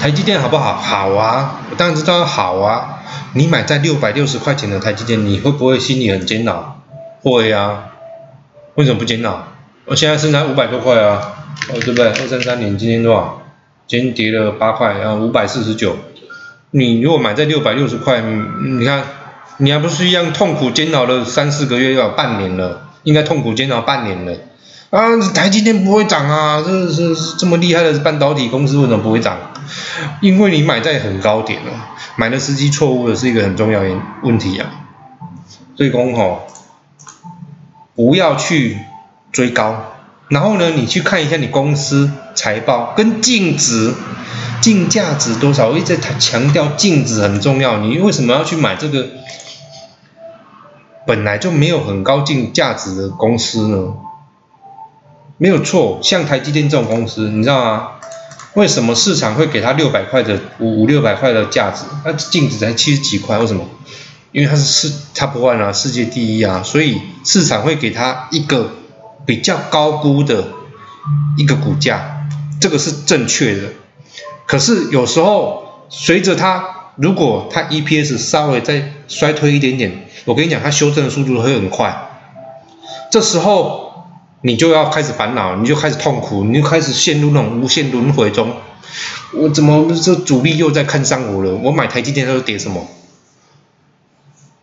[0.00, 0.76] 台积电好不好？
[0.76, 2.95] 好啊，我当然知道好啊。
[3.36, 6.80] 你买在六百六十块钱的台积电，你会不会心里很煎熬？
[7.20, 7.92] 会啊。
[8.76, 9.48] 为什么不煎熬？
[9.84, 12.06] 我现在是拿五百多块啊，哦对不对？
[12.06, 13.42] 二三三年今天多少？
[13.86, 15.96] 今天跌了八块，然后五百四十九。
[16.70, 19.04] 你如果买在六百六十块，你看，
[19.58, 24.32] 你还不是一样痛苦煎熬了三四个月，要半年了，应该痛苦煎熬半年了。
[24.96, 29.36] 啊，台积电不会涨啊，这是这么厉害的半导体公司为什么不会涨？
[30.22, 31.72] 因为你买在很高点了，
[32.16, 33.90] 买的时机错误的是一个很重要的
[34.22, 34.70] 问题啊。
[35.76, 36.46] 所以讲吼，
[37.94, 38.78] 不要去
[39.32, 39.92] 追高。
[40.30, 43.92] 然后呢，你去看一下你公司财报跟净值、
[44.62, 45.68] 净价值多少？
[45.68, 47.76] 我一直在强调净值很重要。
[47.76, 49.06] 你为什么要去买这个
[51.06, 53.92] 本来就没有很高净价值的公司呢？
[55.38, 57.88] 没有错，像台积电这种公司，你知道吗？
[58.54, 61.84] 为什么市场会给它六百块的五五六百块的价值？
[62.04, 63.64] 那净值才七十几块，为什么？
[64.32, 68.70] 因为它是世 top one 啊，世界第一啊，所以市场会给它一个。
[69.26, 70.46] 比较高估的
[71.36, 72.28] 一个股价，
[72.60, 73.62] 这个是正确的。
[74.46, 82.08] 可是有时候随着它，如果它 EPS 稍微再衰退一点点，我跟你讲，它修正的速度会很快。
[83.10, 83.85] 这时候
[84.42, 88.52] 你就要开始烦恼，你就开始痛苦，你就开始陷入那种无限轮回中。
[89.34, 91.54] 我怎么这主力又在看上我了？
[91.56, 92.86] 我买台积电时候跌什么？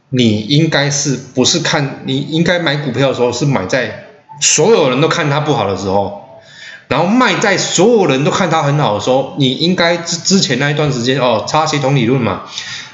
[0.10, 2.02] 你应该是不是看？
[2.06, 4.10] 你应该买股票的时候是买在。
[4.42, 6.40] 所有人都看它不好的时候，
[6.88, 12.42] 然后卖在所有人都看它很好的时候，你应该之之前那一段时间哦，差协同理论嘛，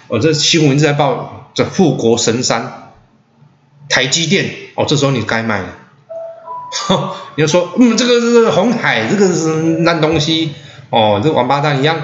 [0.10, 2.92] 哦这新闻在报这富国神山，
[3.88, 5.68] 台积电哦，这时候你该卖了，
[7.36, 10.51] 你就说嗯这个是红海，这个是烂东西。
[10.89, 11.95] 哦，这王八蛋一样。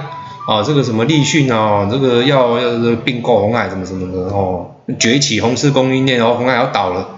[0.48, 4.30] 哦，这个什么立讯哦，这个要要并购红海什么什么的。
[4.36, 7.10] 哦，崛起红色供应链然后，红海要倒了。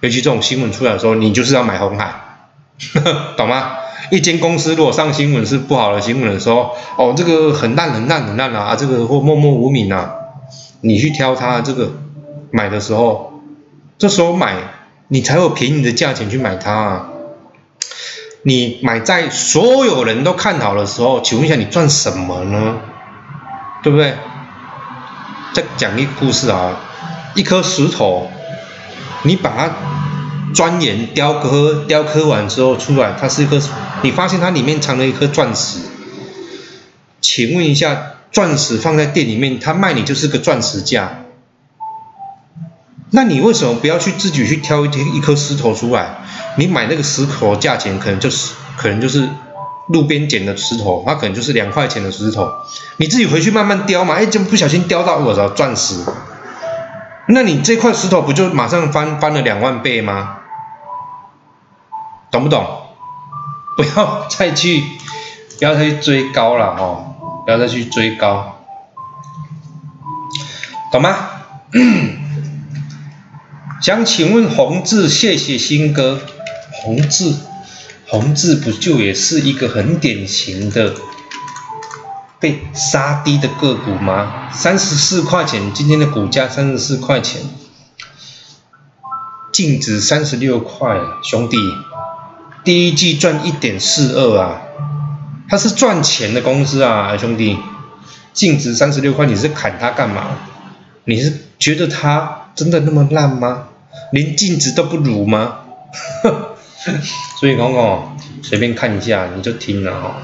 [0.00, 2.38] 尤其这种新闻出来的时候，你就是要买红海，
[3.36, 3.72] 懂吗？
[4.12, 10.14] 一间公司如果上新闻是不好的新闻的时候，哦，这个很烂很烂很烂啊，这个或默默无名啊，
[10.80, 11.90] 你去挑它这个
[12.52, 13.32] 买的时候，
[13.98, 14.54] 这时候买
[15.08, 17.08] 你才有便宜的价钱去买它啊。
[18.42, 22.78] 你买在所有人都看好的时候，请问一下你赚什么呢？
[23.82, 24.14] 对不对？
[25.52, 26.76] 再讲一个故事啊，
[27.34, 28.30] 一颗石头。
[29.22, 29.74] 你把它
[30.54, 33.60] 钻研雕刻，雕刻完之后出来，它是一颗，
[34.02, 35.80] 你发现它里面藏了一颗钻石。
[37.20, 41.24] 请问一下，钻石放在店里面，它卖你就是个钻石价。
[43.10, 46.18] 那你为什么不要去自己去挑一一颗石头出来？
[46.56, 49.28] 你买那个石头价钱可能就是可能就是
[49.88, 52.50] 路边捡的石头，它可能就是两块钱的石头，
[52.98, 54.14] 你自己回去慢慢雕嘛。
[54.14, 56.04] 哎，就不小心雕到我的钻石？
[57.28, 60.36] 那你这块石头不就马上翻翻了两万倍吗？
[62.30, 62.66] 懂不懂？
[63.76, 64.84] 不要再去，
[65.58, 67.14] 不要再去追高了哦，
[67.46, 68.56] 不要再去追高，
[70.90, 71.16] 懂吗？
[73.80, 76.20] 想请问红字，谢谢新哥，
[76.72, 77.36] 红字，
[78.08, 80.94] 红字不就也是一个很典型的？
[82.40, 84.48] 被杀低的个股吗？
[84.52, 87.40] 三十四块钱，今天的股价三十四块钱，
[89.52, 91.56] 净值三十六块，兄弟，
[92.64, 94.62] 第一季赚一点四二啊，
[95.48, 97.56] 它是赚钱的公司啊，兄弟，
[98.32, 100.26] 净值三十六块，你是砍它干嘛？
[101.04, 103.68] 你是觉得它真的那么烂吗？
[104.10, 105.58] 连镜子都不如吗？
[107.38, 110.16] 所以刚刚随便看一下你就听了哈。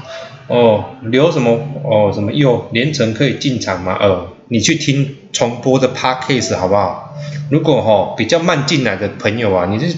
[0.47, 1.57] 哦，留什么？
[1.83, 3.97] 哦，什么又连城可以进场吗？
[4.01, 7.15] 呃，你去听重播的 podcast 好不好？
[7.49, 9.95] 如果哈比较慢进来的朋友啊，你是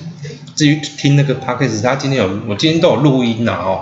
[0.56, 3.82] 至于听那个 podcast，他今天有，我今天都有录音了哦，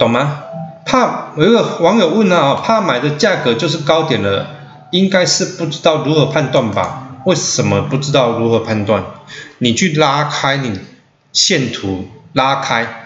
[0.00, 0.42] 懂吗？
[0.84, 4.46] 怕有一个网友问了啊，怕买的价格就是高点了，
[4.90, 7.18] 应该是不知道如何判断吧？
[7.24, 9.04] 为什么不知道如何判断？
[9.58, 10.78] 你去拉开你
[11.32, 13.02] 线图，拉开。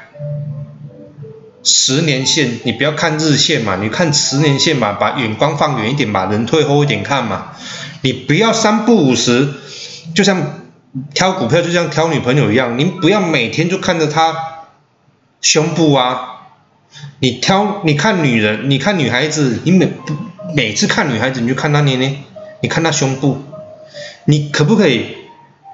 [1.63, 7.53] 十年线，你不要看日线嘛，你看十年线嘛，把眼光放远一点，把人退后一点看嘛。
[8.03, 9.53] 你不要三不五时，
[10.15, 10.61] 就像
[11.15, 14.35] 挑股票，就像挑女朋友一样，你不要每天就看着她
[15.43, 16.27] 胸部啊。
[17.21, 20.15] 你挑，你看女人，你看女孩子，你每不
[20.55, 22.17] 每次看女孩子，你就看她捏捏，
[22.61, 23.43] 你看她胸部，
[24.25, 25.17] 你可不可以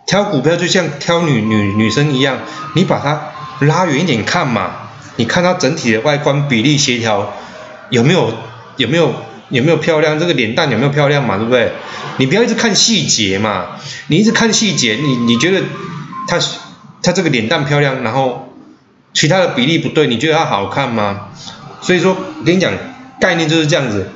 [0.07, 2.39] 挑股票就像挑女女女生一样，
[2.75, 3.33] 你把她
[3.67, 4.89] 拉远一点看嘛。
[5.17, 7.35] 你看她整体的外观比例协调
[7.91, 8.33] 有没有
[8.77, 9.15] 有没有
[9.49, 10.19] 有没有漂亮？
[10.19, 11.37] 这个脸蛋有没有漂亮嘛？
[11.37, 11.73] 对不对？
[12.19, 15.63] 你不要一直看细节嘛，你一直看细节，你你觉得
[16.29, 16.39] 她
[17.03, 18.53] 她这个脸蛋漂亮，然后
[19.15, 21.29] 其他的比例不对，你觉得她好看吗？
[21.81, 22.73] 所以说我跟你讲，
[23.21, 24.11] 概念就是这样子，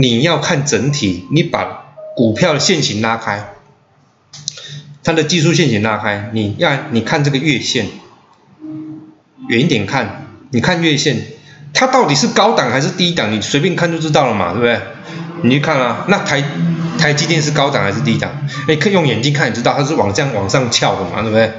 [0.00, 3.52] 你要看整体，你把股票的线型拉开，
[5.04, 7.86] 它的技术线型拉开，你要你看这个月线。
[9.48, 11.26] 远一点看，你看月线，
[11.74, 13.32] 它到底是高档还是低档？
[13.32, 14.80] 你随便看就知道了嘛，对不对？
[15.42, 16.42] 你去看啊，那台
[16.98, 18.30] 台积电是高档还是低档？
[18.68, 21.52] 哎，可以用眼睛看，你知道它是往这样往上翘的嘛，对不对？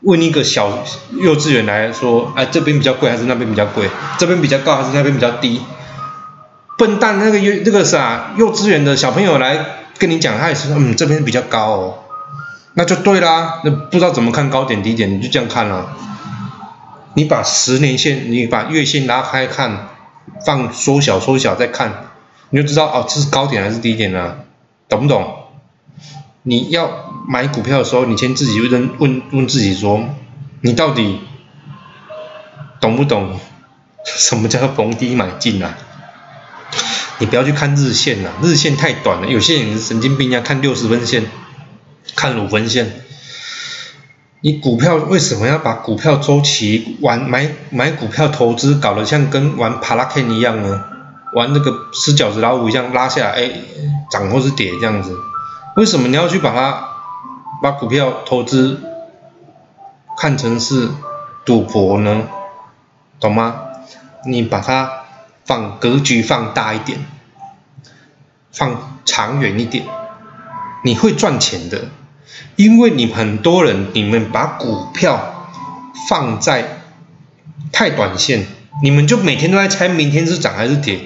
[0.00, 0.84] 问一个小
[1.20, 3.88] 幼稚园来说，哎，这边比较贵还是那边比较贵？
[4.18, 5.60] 这边比较高还是那边比较低？
[6.78, 9.66] 笨蛋，那个幼那个啥幼稚园的小朋友来
[9.98, 11.94] 跟你讲，他也是，嗯，这边比较高哦，
[12.74, 13.60] 那就对啦。
[13.64, 15.96] 那不知道怎么看高点低点，你就这样看了。
[17.14, 19.88] 你把十年线，你把月线拉开看，
[20.46, 21.92] 放缩小缩小再看，
[22.50, 24.38] 你就知道哦，这是高点还是低点了，
[24.88, 25.38] 懂不懂？
[26.42, 26.90] 你要
[27.28, 30.00] 买股票的时候，你先自己问问问自己说，
[30.62, 31.20] 你到底
[32.80, 33.38] 懂不懂
[34.04, 35.76] 什么叫逢低买进啊？
[37.18, 39.28] 你不要去看日线了，日线太短了。
[39.28, 41.26] 有些人神经病一样看六十分线，
[42.16, 42.90] 看五分线。
[44.40, 50.84] 你股票为什么要把股票周期玩买买股票投资搞得像跟玩帕拉 K 一样呢？
[51.32, 53.50] 玩那个吃饺子老虎一样拉下来，哎，
[54.10, 55.16] 涨或是跌这样子。
[55.76, 56.88] 为什么你要去把它
[57.62, 58.80] 把股票投资
[60.18, 60.88] 看成是
[61.46, 62.22] 赌博呢？
[63.20, 63.54] 懂吗？
[64.26, 65.01] 你把它
[65.44, 66.98] 放格局放大一点，
[68.50, 69.84] 放长远一点，
[70.84, 71.88] 你会赚钱的。
[72.56, 75.48] 因为你很多人你们把股票
[76.08, 76.80] 放在
[77.72, 78.46] 太短线，
[78.82, 80.98] 你们就每天都在猜明天是涨还是跌，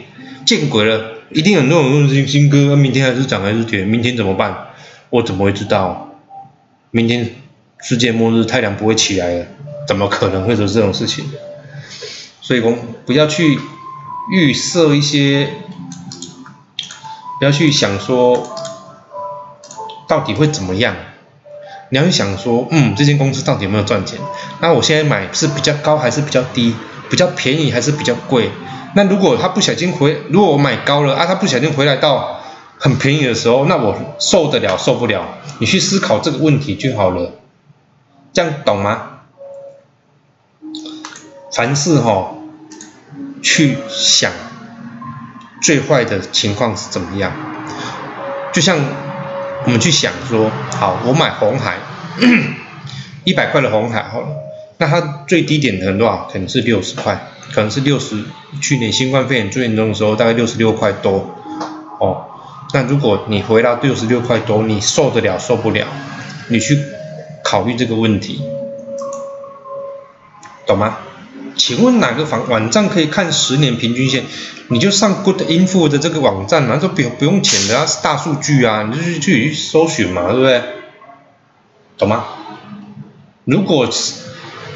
[0.45, 1.13] 见鬼了！
[1.31, 3.85] 一定很多人问新新哥，明天还是涨还是跌？
[3.85, 4.57] 明天怎么办？
[5.11, 6.11] 我怎么会知道？
[6.91, 7.31] 明天
[7.81, 9.47] 世界末日，太阳不会起来了，
[9.87, 11.25] 怎么可能会有这种事情？
[12.41, 13.59] 所以，我不要去
[14.31, 15.51] 预设一些，
[17.39, 18.57] 不要去想说
[20.09, 20.95] 到底会怎么样。
[21.91, 24.19] 你要去想说，嗯，这间公司到底有没有赚钱？
[24.61, 26.75] 那我现在买是比较高还是比较低？
[27.09, 28.51] 比较便宜还是比较贵？
[28.97, 32.41] 那如果他不小心回，如果我买高了啊，他不小心回来到
[32.79, 35.23] 很便宜的时候，那我受得了受不了？
[35.61, 37.31] 你去思考这个问题就好了，
[38.33, 39.11] 这样懂吗？
[41.53, 42.35] 凡事哈，
[43.47, 44.33] 去想
[45.63, 47.31] 最坏的情况是怎么样，
[48.53, 48.77] 就像
[49.65, 51.77] 我们去想说，好，我买红海，
[53.23, 54.27] 一百块的红海好了，
[54.79, 56.29] 那它最低点可能多少？
[56.33, 57.29] 可能是六十块。
[57.55, 58.25] 可能是六十，
[58.61, 61.33] 去年新冠肺炎最严重的时候，大概六十六块多，
[62.01, 62.27] 哦，
[62.75, 65.87] 那如果你回到六十六块多，你受得了受不了？
[66.49, 66.77] 你去
[67.45, 68.43] 考虑这个问题，
[70.67, 70.99] 懂吗？
[71.57, 74.25] 请问哪个网网站可以看十年平均线？
[74.69, 80.63] 你就上 Good Info 的这个网站嘛，说不不用钱的，是大数据啊，你就去去搜寻嘛，对不对？
[81.99, 82.25] 懂吗？
[83.45, 83.89] 如果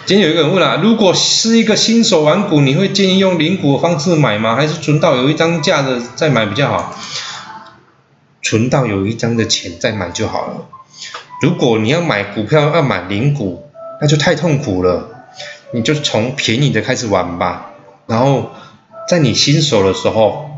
[0.06, 4.54] 今天有一个人问了，如果是一个新手玩股，你会建议用零股的方式买吗？
[4.56, 6.96] 还是存到有一张价的再买比较好？
[8.42, 10.68] 存到有一张的钱再买就好了。
[11.42, 13.68] 如果你要买股票要买零股，
[14.00, 15.09] 那就太痛苦了。
[15.72, 17.72] 你就从便宜的开始玩吧。
[18.06, 18.50] 然后
[19.08, 20.50] 在你新手的时候，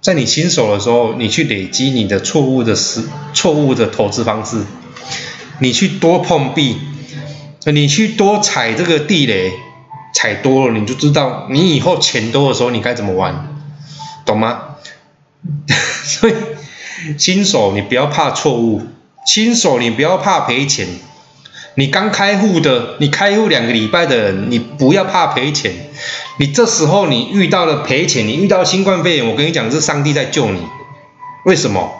[0.00, 4.64] 在你新手的时候，你去累积你的错误的思错误的投资方式，
[5.60, 6.78] 你去多碰壁。
[7.64, 9.52] 你去多踩这个地雷，
[10.12, 13.54] 踩多了你就知道，你以后钱多的时候你该怎么玩，
[14.26, 14.74] 懂吗？
[16.02, 16.34] 所以
[17.16, 18.82] 新手你不要怕错误，
[19.24, 20.88] 新手你不要怕赔钱，
[21.74, 25.72] 你刚开户的，你开户两个礼拜的人，你不要怕赔钱，
[26.38, 30.60] 你这时候你遇到了赔钱，你遇到新冠肺炎，我跟你讲是上帝在救你，
[31.44, 31.90] 为什么？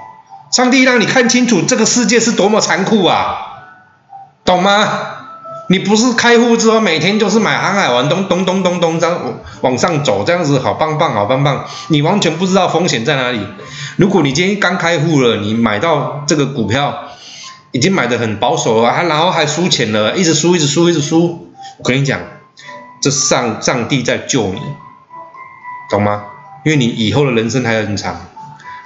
[0.51, 3.39] 上帝让你看清楚这个世界是多么残酷啊，
[4.45, 4.89] 懂吗？
[5.69, 9.19] 你不是开户之后每天就是买航海王，咚咚咚咚咚这样
[9.63, 11.65] 往上走，这样子好棒棒，好棒棒。
[11.89, 13.41] 你完全不知道风险在哪里。
[13.97, 17.09] 如果你今天刚开户了，你买到这个股票
[17.73, 21.53] 已经买的很保守了，还然后还输钱了，一直输，一直输，一直输。
[21.79, 22.21] 我跟你讲，
[23.01, 24.61] 这上上帝在救你，
[25.91, 26.25] 懂吗？
[26.65, 28.27] 因为你以后的人生还很长，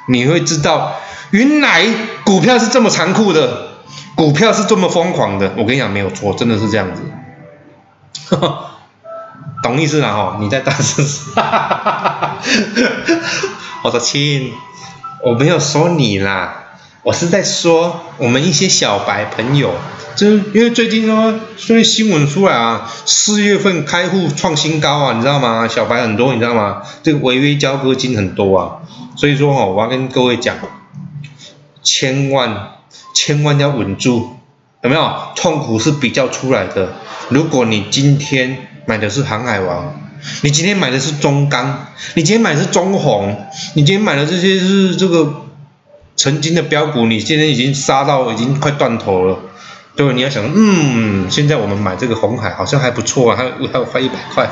[0.08, 0.94] 你会知道
[1.30, 1.86] 原来
[2.24, 3.66] 股票是这么残酷的。
[4.14, 7.02] 股票是这么疯狂的，我跟你讲没有错，真的是这样子，
[9.62, 10.38] 懂意思了哈？
[10.40, 11.34] 你在大声说，
[13.84, 14.54] 我说亲，
[15.22, 16.65] 我没有说你啦，
[17.06, 19.74] 我是在说我们一些小白朋友，
[20.16, 25.68] 就是因为最近说，所以新闻出来啊，四月份开户创新高啊，你知道吗？
[25.68, 26.82] 小白很多，你知道吗？
[27.04, 28.82] 这个违约交割金很多啊，
[29.14, 30.56] 所以说哈，我要跟各位讲，
[31.84, 32.72] 千万。
[33.14, 34.36] 千万要稳住，
[34.82, 35.12] 有没有？
[35.36, 36.92] 痛苦是比较出来的。
[37.28, 39.98] 如果你今天买的是航海王，
[40.42, 45.45] 你今天买的是中钢，你今天买的是中红，你今天买的这些是这个
[46.26, 49.38] 曾经的标股，你现在已经杀到已经快断头了。
[49.94, 54.50] 对，你要想，嗯，现在我们买这个红海好像还不错啊，还还有快一百块，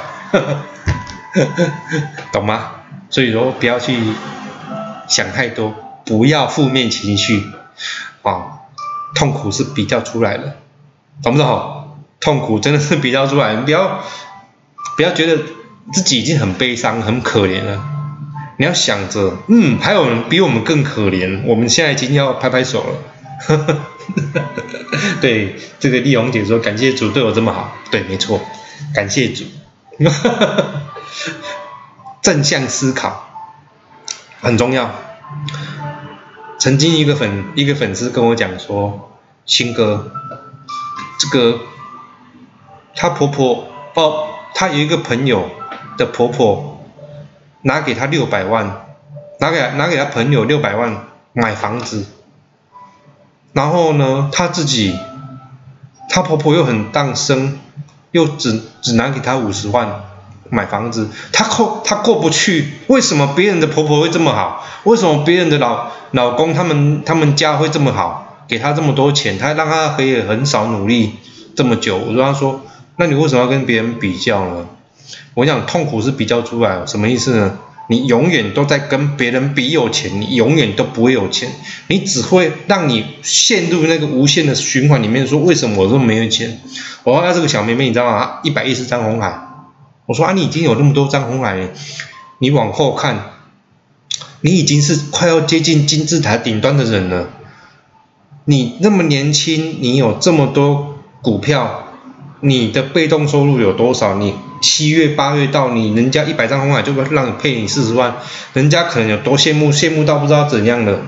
[2.30, 2.70] 懂吗？
[3.10, 3.98] 所以说不要去
[5.08, 7.42] 想太多，不要负面情绪，
[8.22, 8.60] 啊，
[9.16, 10.54] 痛苦是比较出来的，
[11.24, 11.98] 懂不懂？
[12.20, 14.04] 痛苦真的是比较出来，你不要
[14.96, 15.42] 不要觉得
[15.92, 17.84] 自己已经很悲伤、很可怜了，
[18.56, 22.96] 你要想着，嗯，还有人比我们更可怜，我们现在已经要拍拍手了。
[25.20, 28.40] 对，这个丽红姐说感谢主对我这么好，对，没错，
[28.94, 29.44] 感谢主。
[32.22, 33.28] 正向思考
[34.40, 34.94] 很重要。
[36.58, 40.10] 曾经一个粉一个粉丝跟我讲说，新哥，
[41.18, 41.60] 这个
[42.94, 45.50] 他婆婆哦，他有一个朋友
[45.98, 46.73] 的婆婆
[47.64, 48.86] 拿给他六百万，
[49.40, 52.04] 拿给拿给他朋友六百万买房子。
[53.54, 54.98] 然后呢，她自己，
[56.08, 57.58] 她婆婆又很当生，
[58.10, 60.02] 又只只拿给她五十万
[60.50, 62.72] 买房子，她过她过不去。
[62.88, 64.66] 为什么别人的婆婆会这么好？
[64.82, 71.14] 为什么别人的老老公他们他们家会这么好，给她这么多钱，她让她可以很少努力
[71.56, 71.96] 这么久？
[71.96, 72.60] 我跟她说，
[72.96, 74.66] 那你为什么要跟别人比较呢？
[75.34, 77.58] 我讲痛苦是比较出来，什么意思呢？
[77.86, 81.50] 你永远都在跟别人比有钱，你永远都不会有钱，
[81.88, 85.26] 你只会让你陷入那个无限的循环里面。
[85.26, 86.60] 说为什么我这么没有钱？
[87.02, 88.38] 我问他这个小妹妹，你知道吗？
[88.42, 89.38] 一百一十张红海。
[90.06, 91.68] 我说啊，你已经有那么多张红海，
[92.38, 93.32] 你往后看，
[94.40, 97.28] 你已经是快要接近金字塔顶端的人了。
[98.46, 101.88] 你那么年轻，你有这么多股票，
[102.40, 104.14] 你的被动收入有多少？
[104.14, 104.34] 你？
[104.60, 108.16] 七月八月到，你人家一百张红海就会让你配你四十万，
[108.52, 111.02] 人家可能有多羡慕，羡慕到不知道怎样的。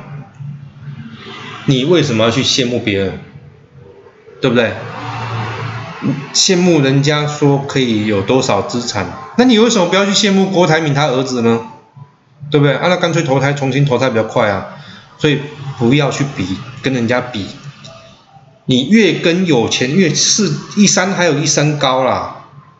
[1.66, 3.20] 你为什么要去羡慕别人？
[4.40, 4.72] 对不对？
[6.34, 9.06] 羡慕人家说可以有多少资产，
[9.38, 11.62] 那你为什么不要去羡慕郭台铭他儿子呢？
[12.50, 12.74] 对不对？
[12.74, 14.76] 啊，那干脆投胎重新投胎比较快啊。
[15.18, 15.40] 所以
[15.78, 16.46] 不要去比，
[16.82, 17.46] 跟人家比，
[18.66, 22.35] 你越跟有钱越是一山还有一山高啦。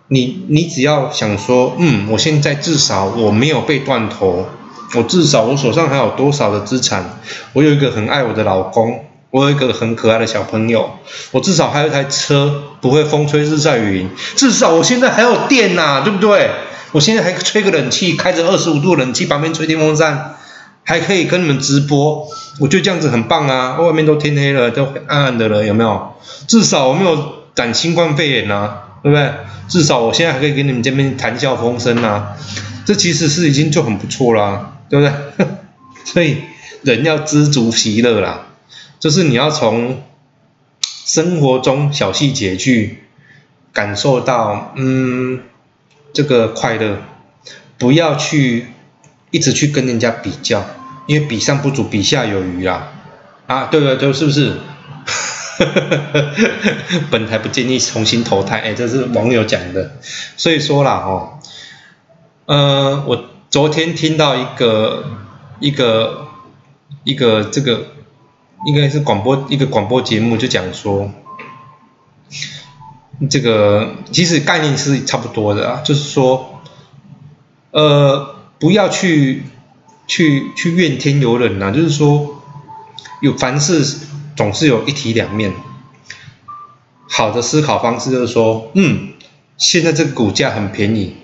[0.08, 4.46] 你你只要想说，嗯，我现在至少我没有被断头，
[4.94, 7.18] 我至少我手上还有多少的资产，
[7.52, 10.90] 我有一个很爱我的老公，我有一个很可爱的小朋友，
[11.32, 16.50] 我至少还有一台车不会风吹日晒雨淋，至少我现在还有电呐，对不对？
[16.92, 20.36] 我现在还吹个冷气，开着二十五度冷气，旁边吹电风扇，
[20.84, 22.28] 还可以跟你们直播，
[22.60, 23.76] 我觉得这样子很棒啊！
[23.80, 26.14] 外面都天黑了，都暗暗的了，有没有？
[26.46, 27.18] 至少我没有
[27.54, 28.85] 感新冠肺炎呐。
[29.06, 29.32] 对不对？
[29.68, 32.36] 至少我现在还可以跟你们这边谈笑风生啊，
[32.84, 35.46] 这其实是已经就很不错啦，对不对？
[36.04, 36.38] 所以
[36.82, 38.48] 人要知足喜乐啦，
[38.98, 40.02] 就是你要从
[41.04, 43.04] 生活中小细节去
[43.72, 45.40] 感受到，嗯，
[46.12, 46.98] 这个快乐，
[47.78, 48.66] 不要去
[49.30, 50.64] 一直去跟人家比较，
[51.06, 52.92] 因为比上不足，比下有余啊，
[53.46, 54.54] 啊，对对对，是不是？
[57.10, 59.92] 本台不建议重新投胎，哎，这是网友讲的，
[60.36, 61.38] 所以说啦，哦，
[62.44, 65.04] 呃，我昨天听到一个
[65.60, 66.28] 一个
[67.04, 67.86] 一个这个
[68.66, 71.10] 应该是广播一个广播节目，就讲说，
[73.30, 76.60] 这个其实概念是差不多的啊，就是说，
[77.70, 79.44] 呃，不要去
[80.06, 82.42] 去去怨天尤人呐，就是说，
[83.22, 84.00] 有凡事。
[84.36, 85.52] 总是有一体两面。
[87.08, 89.14] 好的思考方式就是说，嗯，
[89.56, 91.16] 现在这个股价很便宜。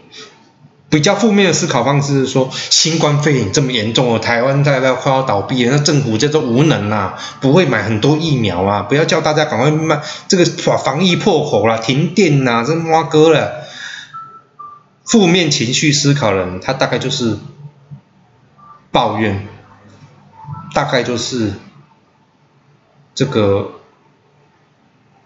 [0.88, 13.64] 比较负面的思考方式是说，新冠肺炎这么严重哦，台湾大概快要倒闭了，那政府叫做无能啊，不会买很多疫苗啊，不要叫大家赶快卖这个防防疫破口啦，停电呐，这挖哥了。
[15.04, 17.38] 负面情绪思考人，他大概就是
[18.90, 19.46] 抱怨，
[20.74, 21.54] 大概就是。
[23.14, 23.72] 这个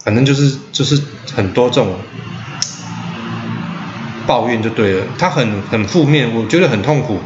[0.03, 1.01] 反正就是就是
[1.35, 1.97] 很多这种
[4.27, 7.21] 抱怨就对了，他很很负面，我觉得很痛苦。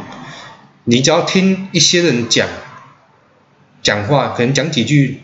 [0.83, 2.47] 你只要听一些人讲
[3.81, 5.21] 讲话，可能讲几句，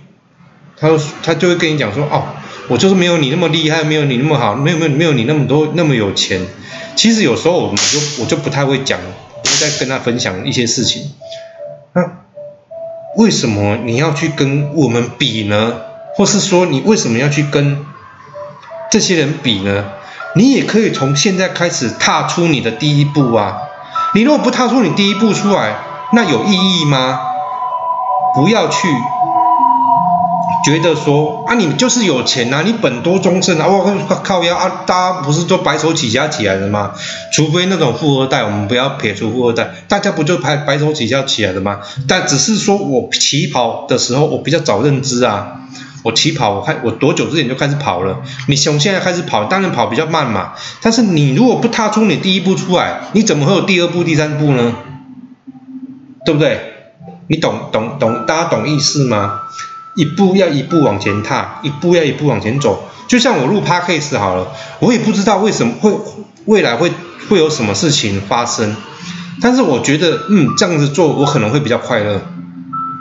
[0.76, 0.90] 他
[1.24, 2.36] 他就会跟你讲说，哦，
[2.68, 6.46] 我就是没有你那么厉害，没有你那么好，没有没有没有你那么多那么有钱。
[6.96, 9.00] 其实有时候我们就我就不太会讲，
[9.60, 11.12] 在跟他分享一些事情。
[11.94, 12.27] 那。
[13.18, 15.74] 为什么你要去跟我们比呢？
[16.16, 17.84] 或是说你为什么要去跟
[18.92, 19.86] 这些人比呢？
[20.36, 23.58] 你也可以从现在开始踏出你的第一步啊！
[24.14, 25.78] 你如果不踏出你第一步出来，
[26.14, 27.20] 那有意义吗？
[28.36, 28.88] 不要去
[30.66, 33.86] 觉得说啊，你就是有钱呐，你本多终身啊，我
[34.24, 36.92] 靠呀啊，大家不是都白手起家起来的吗？
[37.32, 41.80] 除非那种富二代，我们不要撇除富二代，大家不就白白手起家起来的吗？
[42.08, 45.62] 但只是说我起跑的时候，我比较早认知啊。
[46.04, 48.20] 我起跑，我开我多久之前就开始跑了？
[48.48, 50.54] 你从现在开始跑，当然跑比较慢嘛。
[50.82, 54.74] 但是你如果不踏出你第一步出来，你怎么会有第二步、第三步呢？
[56.24, 56.74] 对不对？
[57.28, 59.42] 你懂懂懂，大家懂意思吗？
[59.98, 62.88] 一步要一步往前踏，一步要一步往前走。
[63.08, 65.92] 就像我录 podcast 好了，我也不知道为什么会
[66.46, 66.92] 未来会
[67.28, 68.76] 会有什么事情发生，
[69.42, 72.22] 但是我觉得嗯这样子做我可能会比较快乐，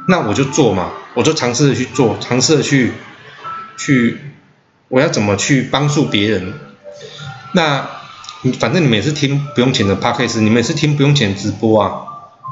[0.08, 0.90] 那我就做嘛。
[1.14, 2.92] 我就尝试的去做，尝试的去
[3.78, 4.20] 去，
[4.88, 6.52] 我要怎么去帮助别人？
[7.52, 7.86] 那
[8.42, 11.90] 你反正你每次听不用钱的 podcast，你每次听不用钱直播啊，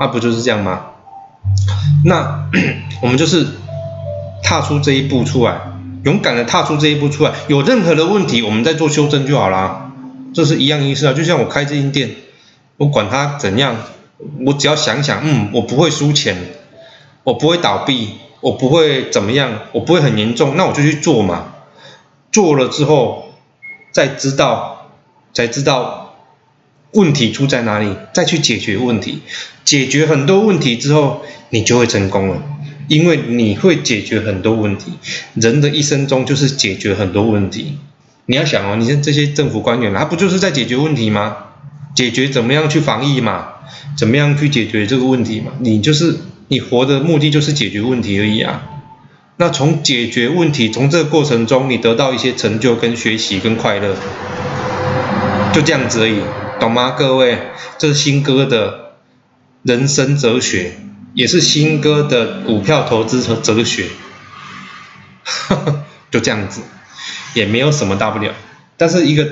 [0.00, 0.80] 那不就是这样吗？
[2.06, 2.48] 那
[3.02, 3.46] 我们就是
[4.44, 5.60] 踏出这一步出来，
[6.04, 9.90] 勇敢的踏出这一步出来，有任何的问题，我们再做修正就好啦。
[10.32, 11.12] 这是一样意思啊。
[11.12, 12.10] 就像我开这间店，
[12.76, 13.74] 我管它怎样，
[14.46, 16.36] 我只要想想，嗯，我不会输钱，
[17.24, 18.10] 我不会倒闭。
[18.44, 21.54] 我不会怎么样，我不会很严重，那我就去做嘛。
[22.30, 23.32] 做了之后，
[23.90, 24.90] 再知道，
[25.32, 26.16] 才知道
[26.92, 29.22] 问题出在哪里，再去解决问题。
[29.64, 32.42] 解决很多问题之后，你就会成功了，
[32.88, 34.92] 因为你会解决很多问题。
[35.34, 37.78] 人的一生中就是解决很多问题。
[38.26, 41.36] 你要想哦，你像这些政府官员，他不就是在解决问题吗？
[41.94, 43.46] 解决怎么样去防疫嘛？
[43.96, 45.52] 怎么样去解决这个问题嘛？
[45.60, 46.16] 你就是。
[46.48, 48.62] 你活的目的就是解决问题而已啊，
[49.38, 53.96] 那从解决问题，从这个过程中，你得到一些成就、跟学习、跟快乐，
[55.54, 56.20] 就这样子而已，
[56.60, 56.94] 懂吗？
[56.98, 57.38] 各位，
[57.78, 58.92] 这是新哥的
[59.62, 60.72] 人生哲学，
[61.14, 63.88] 也是新哥的股票投资和哲学，
[66.10, 66.60] 就这样子，
[67.34, 68.32] 也没有什么大不了，
[68.76, 69.28] 但是一个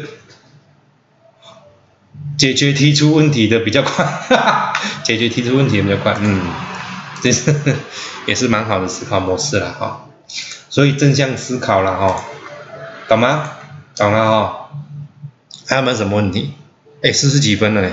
[2.39, 4.07] 解决提出问题的比较快，
[5.05, 6.41] 解决提出问题比较快，嗯。
[7.23, 7.55] 这 是
[8.27, 10.09] 也是蛮好的思考模式了哈，
[10.69, 12.25] 所以正向思考了哈，
[13.07, 13.53] 懂吗？
[13.95, 14.71] 懂了哈，
[15.69, 16.53] 还有没有什么问题？
[17.01, 17.93] 哎，四十几分了嘞，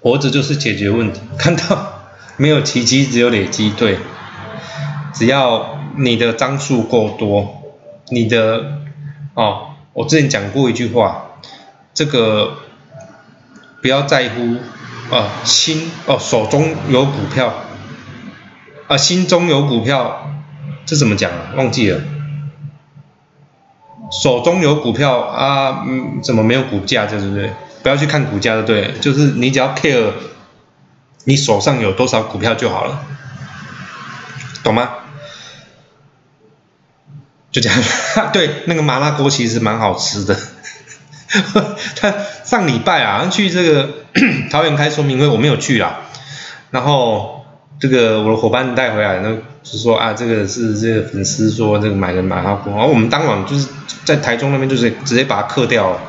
[0.00, 2.02] 活着就是解决问题， 看到
[2.36, 3.98] 没有奇迹，只有累积，对，
[5.12, 7.62] 只要你的张数够多，
[8.10, 8.78] 你的
[9.34, 11.26] 哦，我之前讲过一句话，
[11.94, 12.58] 这个
[13.82, 14.56] 不要在乎。
[15.10, 17.50] 啊，心哦，手中有股票，
[18.88, 20.28] 啊，心中有股票，
[20.84, 21.54] 这怎么讲啊？
[21.56, 21.98] 忘记了。
[24.12, 27.06] 手中有股票啊，嗯，怎么没有股价？
[27.06, 27.50] 对不对？
[27.82, 30.12] 不要去看股价的，对，就是你只要 care
[31.24, 33.04] 你手上有多少股票就好了，
[34.62, 34.90] 懂吗？
[37.50, 37.78] 就这样，
[38.32, 40.38] 对，那个麻辣锅其实蛮好吃的。
[41.96, 42.14] 他
[42.44, 43.88] 上礼拜啊，去这个
[44.50, 46.00] 桃园开说明会，我没有去啦。
[46.70, 47.44] 然后
[47.78, 53.68] 这个我的伙伴带回来，那就说啊，这个是这个粉丝说这个买的麻辣锅，然后我们当晚就是
[54.04, 56.00] 在台中那边就是直接把它刻掉了。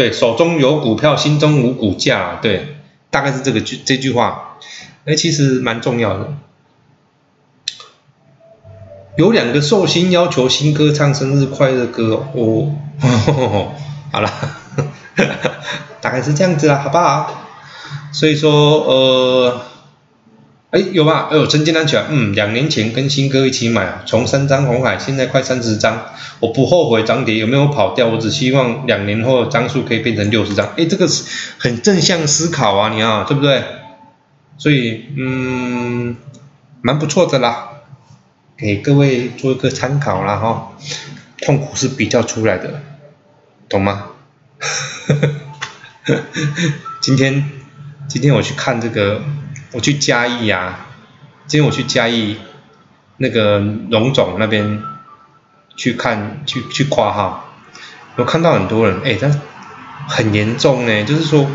[0.00, 2.76] 对，手中有股票，心中无股价，对，
[3.10, 4.56] 大概是这个句这句话，
[5.04, 6.32] 哎，其实蛮重要的。
[9.18, 12.72] 有两个寿星要求新歌唱生日快乐歌哦，
[14.10, 14.32] 好了，
[16.00, 17.34] 大概是这样子啦，好不好？
[18.10, 19.60] 所以说呃，
[20.70, 21.28] 哎有吧？
[21.30, 26.06] 哎呦，陈金丹讲，嗯，两年前跟新哥一起买，从三张红海，现在快三十张，
[26.38, 31.24] 我不后悔涨跌有没有跑掉，我只希望两年后张数可以变成六十张，哎，这个是
[31.58, 33.64] 很正向思考啊，你啊，对不对？
[34.58, 36.14] 所以嗯，
[36.82, 37.66] 蛮不错的啦。
[38.56, 40.72] 给各位做一个参考啦哈，
[41.40, 42.82] 痛苦是比较出来的，
[43.70, 44.08] 懂吗？
[47.00, 47.50] 今天
[48.06, 49.22] 今天我去看这个，
[49.72, 50.86] 我去嘉义呀，
[51.46, 52.36] 今天我去嘉义
[53.16, 54.82] 那个龙总那边
[55.76, 57.48] 去看去去挂号，
[58.16, 59.40] 我看到很多人哎，但
[60.08, 61.46] 很严重呢，就是说，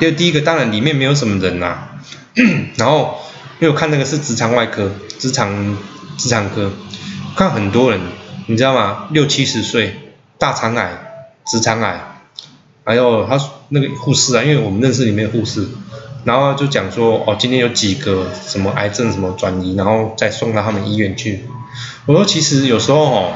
[0.00, 1.88] 因为第一个当然里面没有什么人呐，
[2.76, 3.18] 然后
[3.60, 5.76] 因为我看那个是直肠外科，直肠。
[6.18, 6.72] 直肠科
[7.36, 8.00] 看很多人，
[8.46, 9.06] 你知道吗？
[9.12, 10.90] 六七十岁，大肠癌、
[11.46, 12.18] 直肠癌，
[12.82, 13.38] 还有他
[13.68, 15.68] 那个护士啊，因为我们认识里面的护士，
[16.24, 21.44] 然后就讲说，哦，今天有几个什么癌症什么转移，然后再送到他们医院去。
[22.06, 23.32] 我说其实有时候哦，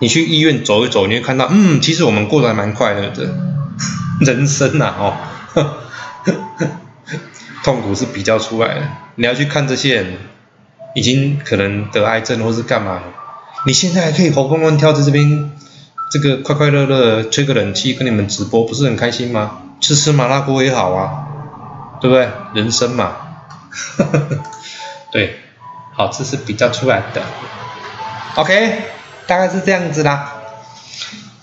[0.00, 3.34] 你去医院走一走，你会看到，嗯，其实我们过得还蛮快乐的，
[4.20, 5.14] 人生呐，哦，
[7.62, 8.82] 痛苦是比较出来的。
[9.16, 10.16] 你要去看这些人，
[10.94, 13.00] 已经可能得癌症或是干嘛，
[13.66, 15.50] 你现在还可以活蹦乱跳在这边，
[16.10, 19.58] 这个快快乐乐吹个冷气跟你们直播，不是很开心吗？
[19.80, 21.26] 吃吃麻辣锅也好啊，
[22.02, 22.28] 对不对？
[22.54, 23.16] 人生嘛，
[25.12, 25.38] 对，
[25.94, 27.22] 好，这是比较出来的。
[28.34, 28.82] OK，
[29.26, 30.32] 大概是这样子啦，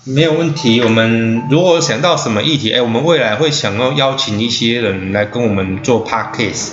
[0.04, 0.82] 没有问题。
[0.82, 6.72] 我们如果想到什么议题，哎，我们未来会想要邀请一些人来跟我们做 Podcast，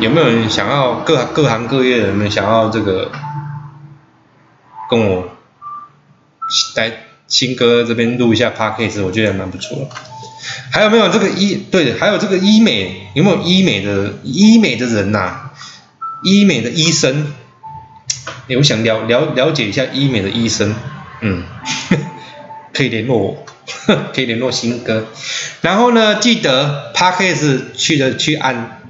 [0.00, 3.10] 有没有人想要各各行各业的人们想要这个
[4.88, 5.28] 跟我
[6.76, 6.92] 来
[7.26, 9.88] 新哥这边录一下 Podcast，我觉得蛮不错。
[10.70, 15.50] 还有没有这个医对，还有这个医美有没有医美的医美的人呐？
[16.22, 17.32] 医美的医生，
[18.48, 20.74] 我想了了了解一下医美的医生，
[21.20, 21.44] 嗯，
[22.72, 23.44] 可以联络我，
[24.14, 25.06] 可以联络新哥。
[25.60, 28.80] 然后呢，记得 p a c k a g e 去的去按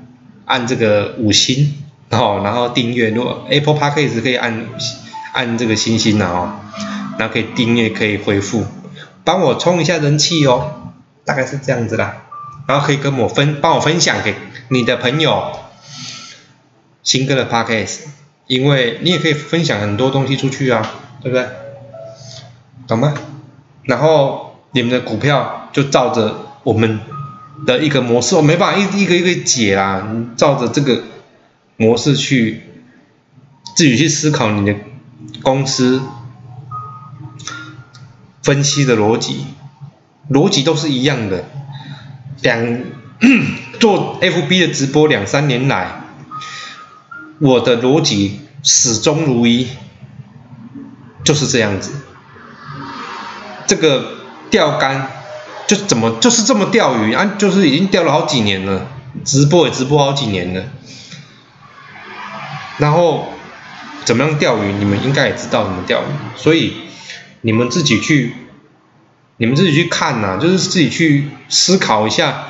[0.45, 1.75] 按这个五星，
[2.09, 4.67] 然后然后订阅，如果 Apple p a c k a g e 可以按
[5.33, 6.61] 按这个星星的哦，
[7.19, 8.65] 然后可以订阅可以回复，
[9.25, 10.86] 帮我冲一下人气哦。
[11.27, 12.23] 大概是这样子啦，
[12.67, 14.37] 然后可以跟我分，帮我分享给
[14.69, 15.59] 你的朋友，
[17.03, 18.05] 新哥的 podcast，
[18.47, 20.89] 因为你也可以分享很多东西出去啊，
[21.21, 21.47] 对不对？
[22.87, 23.13] 懂吗？
[23.83, 27.01] 然后你们的股票就照着我们
[27.67, 30.07] 的一个模式，我没办法一一个一个解啦，
[30.37, 31.03] 照着这个
[31.77, 32.63] 模式去
[33.75, 34.75] 自己去思考你的
[35.43, 36.01] 公司
[38.43, 39.47] 分析的逻辑。
[40.29, 41.45] 逻辑都是一样的，
[42.43, 42.81] 两
[43.79, 46.03] 做 FB 的直播两三年来，
[47.39, 49.69] 我的逻辑始终如一，
[51.23, 51.93] 就是这样子。
[53.69, 54.15] 这个
[54.51, 55.11] 钓竿
[55.69, 57.35] 就怎么就是这么钓鱼啊？
[57.39, 58.89] 就是已经钓了好几年了，
[59.25, 60.65] 直播也直播好几年了。
[62.79, 63.29] 然后
[64.05, 64.73] 怎么样钓鱼？
[64.73, 66.75] 你们应该也知道怎么钓鱼，所以
[67.43, 68.35] 你们自己去。
[69.39, 72.45] 你们自己去看呐，就是自己去思考一下，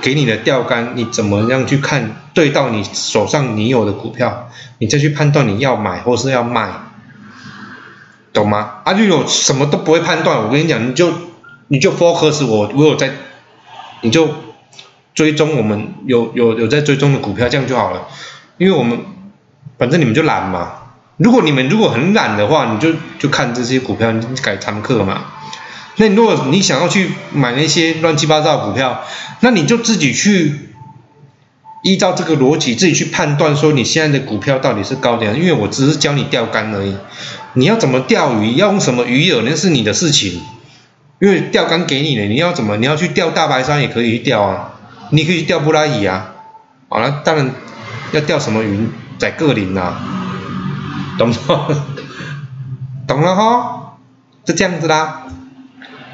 [0.00, 4.48] 给你的钓竿你怎么样去看，对到你手上你有的股票，
[4.78, 6.68] 你再去判断你要买或是要卖，
[8.32, 8.82] 懂吗？
[8.84, 11.12] 啊，就有什么都不会判断，我跟你讲，你就
[11.68, 13.10] 你就 focus 我，我有在，
[14.02, 14.28] 你就
[15.12, 18.06] 追踪我们有有有在追踪的股票，这样就好了。
[18.58, 19.00] 因为我们
[19.76, 20.72] 反正你们就懒嘛，
[21.16, 25.24] 如果你们如果很懒的话，你就就看这些股票，你改常客嘛。
[25.96, 29.02] 那如果你想要去买那些乱七八糟的股票，
[29.40, 30.70] 那你就自己去
[31.82, 36.96] 依照这个逻辑自己去判断，说你现在的股票到底是高点，因为我只是教你钓竿而已。
[37.54, 40.42] 你要怎么钓鱼，要用什么鱼饵，那是你的事情。
[41.18, 44.72] 因为钓竿给你了，你要怎么，你要去钓大白鲨也可以去钓啊，
[45.10, 46.34] 你可以去钓布拉蚁啊。
[46.90, 47.50] 好了，当然
[48.12, 48.86] 要钓什么鱼，
[49.18, 49.96] 在个林呐，
[51.16, 51.74] 懂不懂？
[53.08, 53.96] 懂了哈，
[54.44, 55.22] 就这样子啦。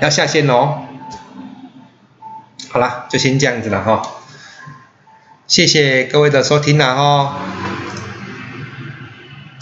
[0.02, 0.82] 要下线喽，
[2.72, 4.02] 好了，就先这样子了哈，
[5.46, 7.38] 谢谢各位的收听了哈。